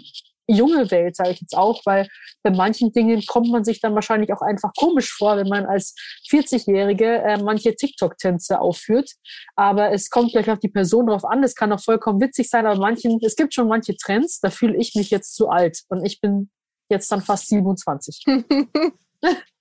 junge 0.48 0.90
Welt, 0.90 1.16
sage 1.16 1.30
ich 1.30 1.40
jetzt 1.40 1.56
auch, 1.56 1.80
weil 1.84 2.08
bei 2.42 2.50
manchen 2.50 2.92
Dingen 2.92 3.24
kommt 3.26 3.48
man 3.48 3.64
sich 3.64 3.80
dann 3.80 3.94
wahrscheinlich 3.94 4.32
auch 4.32 4.42
einfach 4.42 4.72
komisch 4.76 5.12
vor, 5.12 5.36
wenn 5.36 5.48
man 5.48 5.66
als 5.66 5.94
40-Jährige 6.30 7.22
äh, 7.22 7.42
manche 7.42 7.74
TikTok-Tänze 7.74 8.60
aufführt. 8.60 9.10
Aber 9.54 9.92
es 9.92 10.10
kommt 10.10 10.32
gleich 10.32 10.50
auf 10.50 10.58
die 10.58 10.68
Person 10.68 11.06
drauf 11.06 11.24
an. 11.24 11.44
Es 11.44 11.54
kann 11.54 11.72
auch 11.72 11.80
vollkommen 11.80 12.20
witzig 12.20 12.50
sein, 12.50 12.66
aber 12.66 12.80
manchen, 12.80 13.18
es 13.22 13.36
gibt 13.36 13.54
schon 13.54 13.68
manche 13.68 13.96
Trends, 13.96 14.40
da 14.40 14.50
fühle 14.50 14.76
ich 14.76 14.94
mich 14.94 15.10
jetzt 15.10 15.34
zu 15.34 15.48
alt 15.48 15.82
und 15.88 16.04
ich 16.04 16.20
bin 16.20 16.50
jetzt 16.90 17.10
dann 17.10 17.22
fast 17.22 17.48
27. 17.48 18.24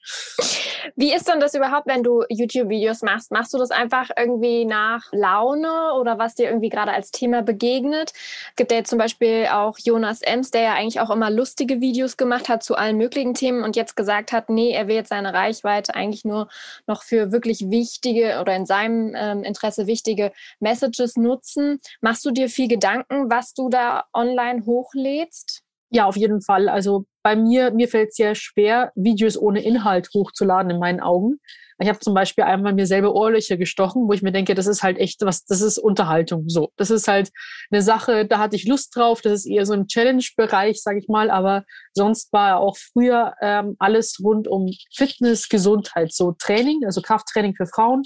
Wie 0.96 1.14
ist 1.14 1.28
denn 1.28 1.40
das 1.40 1.54
überhaupt, 1.54 1.88
wenn 1.88 2.04
du 2.04 2.24
YouTube-Videos 2.30 3.02
machst? 3.02 3.32
Machst 3.32 3.54
du 3.54 3.58
das 3.58 3.72
einfach 3.72 4.10
irgendwie 4.18 4.66
nach 4.66 5.06
Laune 5.12 5.94
oder 6.00 6.18
was 6.18 6.36
dir 6.36 6.50
irgendwie 6.50 6.70
gerade 6.70 6.92
als 6.92 7.12
Thema 7.12 7.42
begegnet? 7.42 8.14
Gibt 8.56 8.72
ja 8.72 8.78
jetzt 8.78 8.90
zum 8.90 9.00
Beispiel 9.00 9.48
auch 9.52 9.78
Jonas 9.78 10.22
Ems, 10.22 10.52
der 10.52 10.62
ja 10.62 10.74
eigentlich 10.74 11.00
auch 11.00 11.10
immer 11.10 11.30
lustige 11.30 11.82
Videos 11.82 12.18
gemacht 12.18 12.50
hat 12.50 12.64
zu 12.64 12.76
allen 12.76 12.98
möglichen 12.98 13.34
Themen 13.34 13.64
und 13.64 13.76
jetzt 13.76 13.96
gesagt 13.96 14.32
hat, 14.32 14.50
nee, 14.50 14.72
er 14.72 14.88
will 14.88 14.96
jetzt 14.96 15.10
seine 15.10 15.34
Reichweite 15.34 15.96
eigentlich 15.96 16.26
nur 16.26 16.48
noch 16.88 17.04
für 17.04 17.32
wirklich 17.32 17.70
wichtige 17.70 18.40
oder 18.40 18.56
in 18.56 18.66
seinem 18.66 19.14
ähm, 19.16 19.44
Interesse 19.44 19.88
wichtige 19.88 20.32
Messages 20.60 21.16
nutzen. 21.16 21.80
Machst 22.02 22.26
du 22.26 22.32
dir 22.32 22.50
viel 22.50 22.68
Gedanken, 22.68 23.30
was 23.30 23.54
du 23.54 23.70
da 23.70 24.06
online 24.14 24.66
hochlädst? 24.66 25.64
Ja, 25.94 26.06
auf 26.06 26.16
jeden 26.16 26.42
Fall. 26.42 26.70
Also 26.70 27.06
bei 27.22 27.36
mir, 27.36 27.72
mir 27.72 27.88
fällt 27.90 28.10
es 28.10 28.16
sehr 28.16 28.34
schwer, 28.34 28.92
Videos 28.96 29.38
ohne 29.38 29.62
Inhalt 29.62 30.08
hochzuladen 30.14 30.72
in 30.72 30.80
meinen 30.80 31.02
Augen. 31.02 31.40
Ich 31.82 31.90
habe 31.90 32.00
zum 32.00 32.14
Beispiel 32.14 32.44
einmal 32.44 32.74
mir 32.74 32.86
selber 32.86 33.16
Ohrlöcher 33.16 33.58
gestochen, 33.58 34.08
wo 34.08 34.14
ich 34.14 34.22
mir 34.22 34.32
denke, 34.32 34.54
das 34.54 34.68
ist 34.68 34.84
halt 34.84 35.00
echt 35.00 35.22
was, 35.22 35.46
das 35.46 35.62
ist 35.62 35.80
Unterhaltung. 35.80 36.48
So, 36.48 36.72
das 36.78 36.92
ist 36.92 37.08
halt 37.08 37.32
eine 37.72 37.82
Sache, 37.82 38.26
da 38.26 38.38
hatte 38.38 38.56
ich 38.56 38.68
Lust 38.68 38.96
drauf. 38.96 39.22
Das 39.22 39.34
ist 39.34 39.46
eher 39.48 39.66
so 39.66 39.74
ein 39.74 39.88
Challenge-Bereich, 39.88 40.82
sage 40.82 41.00
ich 41.00 41.08
mal. 41.08 41.32
Aber 41.32 41.64
sonst 41.94 42.32
war 42.32 42.60
auch 42.60 42.78
früher 42.78 43.34
ähm, 43.42 43.76
alles 43.80 44.18
rund 44.24 44.48
um 44.48 44.72
Fitness, 44.94 45.50
Gesundheit, 45.50 46.14
so 46.14 46.34
Training, 46.34 46.82
also 46.86 47.02
Krafttraining 47.02 47.56
für 47.56 47.66
Frauen, 47.66 48.04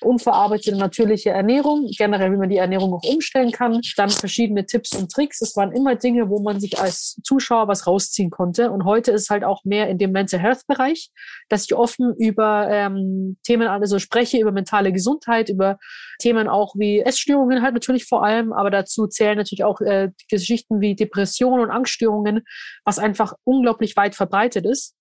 unverarbeitete 0.00 0.76
natürliche 0.76 1.30
Ernährung, 1.30 1.90
generell 1.98 2.32
wie 2.32 2.38
man 2.38 2.48
die 2.48 2.56
Ernährung 2.56 2.94
auch 2.94 3.04
umstellen 3.04 3.52
kann, 3.52 3.80
dann 3.96 4.10
verschiedene 4.10 4.64
Tipps 4.64 4.96
und 4.96 5.12
Tricks. 5.12 5.42
Es 5.42 5.56
waren 5.56 5.72
immer 5.72 5.94
Dinge, 5.94 6.30
wo 6.30 6.40
man 6.40 6.58
sich 6.58 6.78
als 6.78 7.20
Zuschauer 7.22 7.68
was 7.68 7.86
rausziehen 7.86 8.30
konnte. 8.30 8.70
Und 8.70 8.84
heute 8.84 9.12
ist 9.12 9.28
halt 9.28 9.44
auch 9.44 9.64
mehr 9.64 9.88
in 9.88 9.98
dem 9.98 10.12
Mental 10.12 10.40
Health-Bereich, 10.40 11.10
dass 11.50 11.64
ich 11.64 11.74
offen 11.74 12.14
über 12.16 12.68
ähm, 12.70 13.09
Themen 13.44 13.68
also 13.68 13.98
spreche, 13.98 14.38
über 14.38 14.52
mentale 14.52 14.92
Gesundheit, 14.92 15.48
über 15.48 15.78
Themen 16.18 16.48
auch 16.48 16.74
wie 16.76 17.00
Essstörungen 17.00 17.62
halt 17.62 17.74
natürlich 17.74 18.06
vor 18.06 18.24
allem, 18.24 18.52
aber 18.52 18.70
dazu 18.70 19.06
zählen 19.06 19.36
natürlich 19.36 19.64
auch 19.64 19.80
äh, 19.80 20.10
Geschichten 20.28 20.80
wie 20.80 20.94
Depressionen 20.94 21.60
und 21.60 21.70
Angststörungen, 21.70 22.42
was 22.84 22.98
einfach 22.98 23.34
unglaublich 23.44 23.96
weit 23.96 24.14
verbreitet 24.14 24.66
ist. 24.66 24.94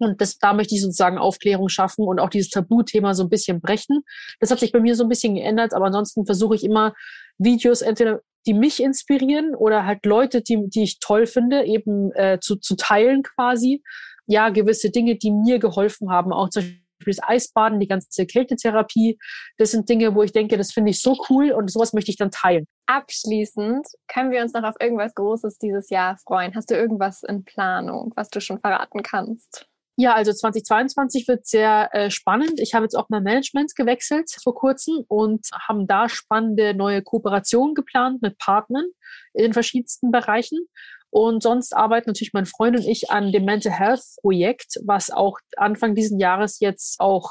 Und 0.00 0.20
das, 0.20 0.38
da 0.38 0.52
möchte 0.52 0.74
ich 0.74 0.82
sozusagen 0.82 1.18
Aufklärung 1.18 1.68
schaffen 1.68 2.06
und 2.06 2.20
auch 2.20 2.30
dieses 2.30 2.50
Tabuthema 2.50 3.14
so 3.14 3.24
ein 3.24 3.28
bisschen 3.28 3.60
brechen. 3.60 4.02
Das 4.38 4.50
hat 4.50 4.60
sich 4.60 4.70
bei 4.70 4.80
mir 4.80 4.94
so 4.94 5.04
ein 5.04 5.08
bisschen 5.08 5.34
geändert, 5.34 5.74
aber 5.74 5.86
ansonsten 5.86 6.24
versuche 6.24 6.54
ich 6.54 6.62
immer 6.62 6.94
Videos 7.38 7.82
entweder 7.82 8.20
die 8.46 8.54
mich 8.54 8.82
inspirieren 8.82 9.54
oder 9.54 9.84
halt 9.84 10.06
Leute, 10.06 10.40
die, 10.40 10.68
die 10.68 10.84
ich 10.84 11.00
toll 11.00 11.26
finde, 11.26 11.64
eben 11.64 12.12
äh, 12.12 12.38
zu, 12.40 12.56
zu 12.56 12.76
teilen 12.76 13.22
quasi. 13.22 13.82
Ja, 14.26 14.50
gewisse 14.50 14.90
Dinge, 14.90 15.16
die 15.16 15.30
mir 15.30 15.58
geholfen 15.58 16.10
haben, 16.10 16.32
auch 16.32 16.48
zum 16.48 16.62
Beispiel 16.62 16.82
das 17.10 17.22
Eisbaden, 17.22 17.80
die 17.80 17.88
ganze 17.88 18.26
Kältetherapie. 18.26 19.18
Das 19.56 19.70
sind 19.70 19.88
Dinge, 19.88 20.14
wo 20.14 20.22
ich 20.22 20.32
denke, 20.32 20.56
das 20.56 20.72
finde 20.72 20.90
ich 20.90 21.00
so 21.00 21.16
cool 21.28 21.52
und 21.52 21.70
sowas 21.70 21.92
möchte 21.92 22.10
ich 22.10 22.16
dann 22.16 22.30
teilen. 22.30 22.66
Abschließend 22.86 23.86
können 24.06 24.30
wir 24.30 24.42
uns 24.42 24.52
noch 24.52 24.64
auf 24.64 24.76
irgendwas 24.80 25.14
Großes 25.14 25.58
dieses 25.58 25.90
Jahr 25.90 26.16
freuen. 26.18 26.54
Hast 26.54 26.70
du 26.70 26.74
irgendwas 26.74 27.22
in 27.22 27.44
Planung, 27.44 28.12
was 28.16 28.30
du 28.30 28.40
schon 28.40 28.60
verraten 28.60 29.02
kannst? 29.02 29.66
Ja, 30.00 30.14
also 30.14 30.32
2022 30.32 31.26
wird 31.26 31.44
sehr 31.44 31.88
äh, 31.92 32.08
spannend. 32.08 32.60
Ich 32.60 32.72
habe 32.72 32.84
jetzt 32.84 32.94
auch 32.94 33.08
mein 33.08 33.24
Management 33.24 33.74
gewechselt 33.74 34.30
vor 34.44 34.54
kurzem 34.54 35.04
und 35.08 35.48
haben 35.66 35.88
da 35.88 36.08
spannende 36.08 36.72
neue 36.72 37.02
Kooperationen 37.02 37.74
geplant 37.74 38.22
mit 38.22 38.38
Partnern 38.38 38.84
in 39.34 39.52
verschiedensten 39.52 40.12
Bereichen. 40.12 40.68
Und 41.10 41.42
sonst 41.42 41.74
arbeiten 41.74 42.10
natürlich 42.10 42.32
mein 42.34 42.46
Freund 42.46 42.76
und 42.76 42.86
ich 42.86 43.10
an 43.10 43.32
dem 43.32 43.44
Mental 43.44 43.72
Health 43.72 44.02
Projekt, 44.20 44.78
was 44.84 45.10
auch 45.10 45.38
Anfang 45.56 45.94
diesen 45.94 46.18
Jahres 46.18 46.60
jetzt 46.60 47.00
auch 47.00 47.30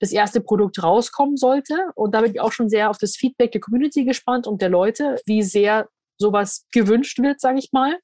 das 0.00 0.12
erste 0.12 0.40
Produkt 0.40 0.82
rauskommen 0.82 1.36
sollte. 1.36 1.74
Und 1.94 2.14
da 2.14 2.20
bin 2.20 2.32
ich 2.32 2.40
auch 2.40 2.52
schon 2.52 2.68
sehr 2.68 2.90
auf 2.90 2.98
das 2.98 3.16
Feedback 3.16 3.52
der 3.52 3.60
Community 3.60 4.04
gespannt 4.04 4.46
und 4.46 4.62
der 4.62 4.68
Leute, 4.68 5.16
wie 5.26 5.42
sehr 5.42 5.88
sowas 6.16 6.66
gewünscht 6.72 7.18
wird, 7.18 7.40
sage 7.40 7.58
ich 7.58 7.70
mal. 7.72 7.98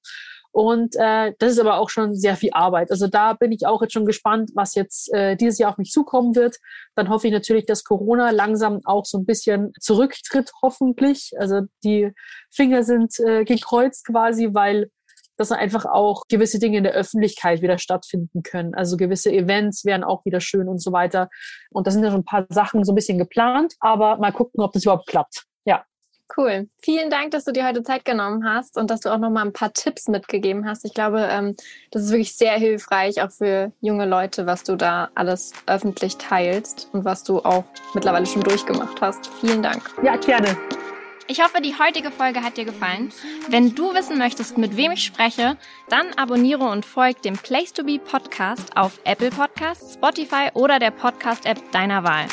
Und 0.54 0.94
äh, 0.94 1.32
das 1.40 1.50
ist 1.50 1.58
aber 1.58 1.78
auch 1.78 1.90
schon 1.90 2.14
sehr 2.14 2.36
viel 2.36 2.50
Arbeit. 2.52 2.92
Also 2.92 3.08
da 3.08 3.32
bin 3.32 3.50
ich 3.50 3.66
auch 3.66 3.82
jetzt 3.82 3.92
schon 3.92 4.06
gespannt, 4.06 4.52
was 4.54 4.76
jetzt 4.76 5.12
äh, 5.12 5.34
dieses 5.34 5.58
Jahr 5.58 5.72
auf 5.72 5.78
mich 5.78 5.90
zukommen 5.90 6.36
wird. 6.36 6.58
Dann 6.94 7.08
hoffe 7.08 7.26
ich 7.26 7.32
natürlich, 7.32 7.66
dass 7.66 7.82
Corona 7.82 8.30
langsam 8.30 8.80
auch 8.84 9.04
so 9.04 9.18
ein 9.18 9.26
bisschen 9.26 9.72
zurücktritt, 9.80 10.52
hoffentlich. 10.62 11.32
Also 11.38 11.62
die 11.82 12.12
Finger 12.52 12.84
sind 12.84 13.18
äh, 13.18 13.44
gekreuzt 13.44 14.06
quasi, 14.06 14.50
weil 14.52 14.90
dass 15.36 15.52
einfach 15.52 15.84
auch 15.84 16.24
gewisse 16.28 16.58
Dinge 16.58 16.78
in 16.78 16.84
der 16.84 16.92
Öffentlichkeit 16.92 17.62
wieder 17.62 17.78
stattfinden 17.78 18.42
können. 18.42 18.74
Also 18.74 18.96
gewisse 18.96 19.32
Events 19.32 19.84
wären 19.84 20.04
auch 20.04 20.24
wieder 20.24 20.40
schön 20.40 20.68
und 20.68 20.80
so 20.80 20.92
weiter. 20.92 21.28
Und 21.70 21.86
da 21.86 21.90
sind 21.90 22.04
ja 22.04 22.10
schon 22.10 22.20
ein 22.20 22.24
paar 22.24 22.46
Sachen 22.48 22.84
so 22.84 22.92
ein 22.92 22.94
bisschen 22.94 23.18
geplant, 23.18 23.74
aber 23.80 24.16
mal 24.18 24.32
gucken, 24.32 24.62
ob 24.62 24.72
das 24.72 24.84
überhaupt 24.84 25.06
klappt. 25.06 25.44
Ja. 25.64 25.84
Cool. 26.36 26.68
Vielen 26.82 27.10
Dank, 27.10 27.32
dass 27.32 27.44
du 27.44 27.52
dir 27.52 27.66
heute 27.66 27.82
Zeit 27.82 28.04
genommen 28.04 28.48
hast 28.48 28.78
und 28.78 28.90
dass 28.90 29.00
du 29.00 29.10
auch 29.10 29.18
noch 29.18 29.30
mal 29.30 29.44
ein 29.44 29.52
paar 29.52 29.72
Tipps 29.72 30.08
mitgegeben 30.08 30.66
hast. 30.66 30.84
Ich 30.84 30.94
glaube, 30.94 31.28
ähm, 31.30 31.54
das 31.90 32.04
ist 32.04 32.10
wirklich 32.10 32.36
sehr 32.36 32.54
hilfreich, 32.54 33.22
auch 33.22 33.30
für 33.30 33.72
junge 33.80 34.06
Leute, 34.06 34.46
was 34.46 34.64
du 34.64 34.76
da 34.76 35.10
alles 35.14 35.52
öffentlich 35.66 36.16
teilst 36.16 36.88
und 36.92 37.04
was 37.04 37.24
du 37.24 37.40
auch 37.40 37.64
mittlerweile 37.94 38.26
schon 38.26 38.42
durchgemacht 38.42 39.00
hast. 39.00 39.26
Vielen 39.40 39.62
Dank. 39.62 39.82
Ja, 40.02 40.16
gerne. 40.16 40.56
Ich 41.26 41.42
hoffe, 41.42 41.62
die 41.62 41.74
heutige 41.78 42.10
Folge 42.10 42.42
hat 42.42 42.58
dir 42.58 42.66
gefallen. 42.66 43.10
Wenn 43.48 43.74
du 43.74 43.94
wissen 43.94 44.18
möchtest, 44.18 44.58
mit 44.58 44.76
wem 44.76 44.92
ich 44.92 45.04
spreche, 45.04 45.56
dann 45.88 46.12
abonniere 46.16 46.64
und 46.64 46.84
folg 46.84 47.22
dem 47.22 47.34
Place 47.34 47.72
to 47.72 47.82
Be 47.82 47.98
Podcast 47.98 48.76
auf 48.76 49.00
Apple 49.04 49.30
Podcasts, 49.30 49.94
Spotify 49.94 50.50
oder 50.52 50.78
der 50.78 50.90
Podcast-App 50.90 51.72
deiner 51.72 52.04
Wahl. 52.04 52.26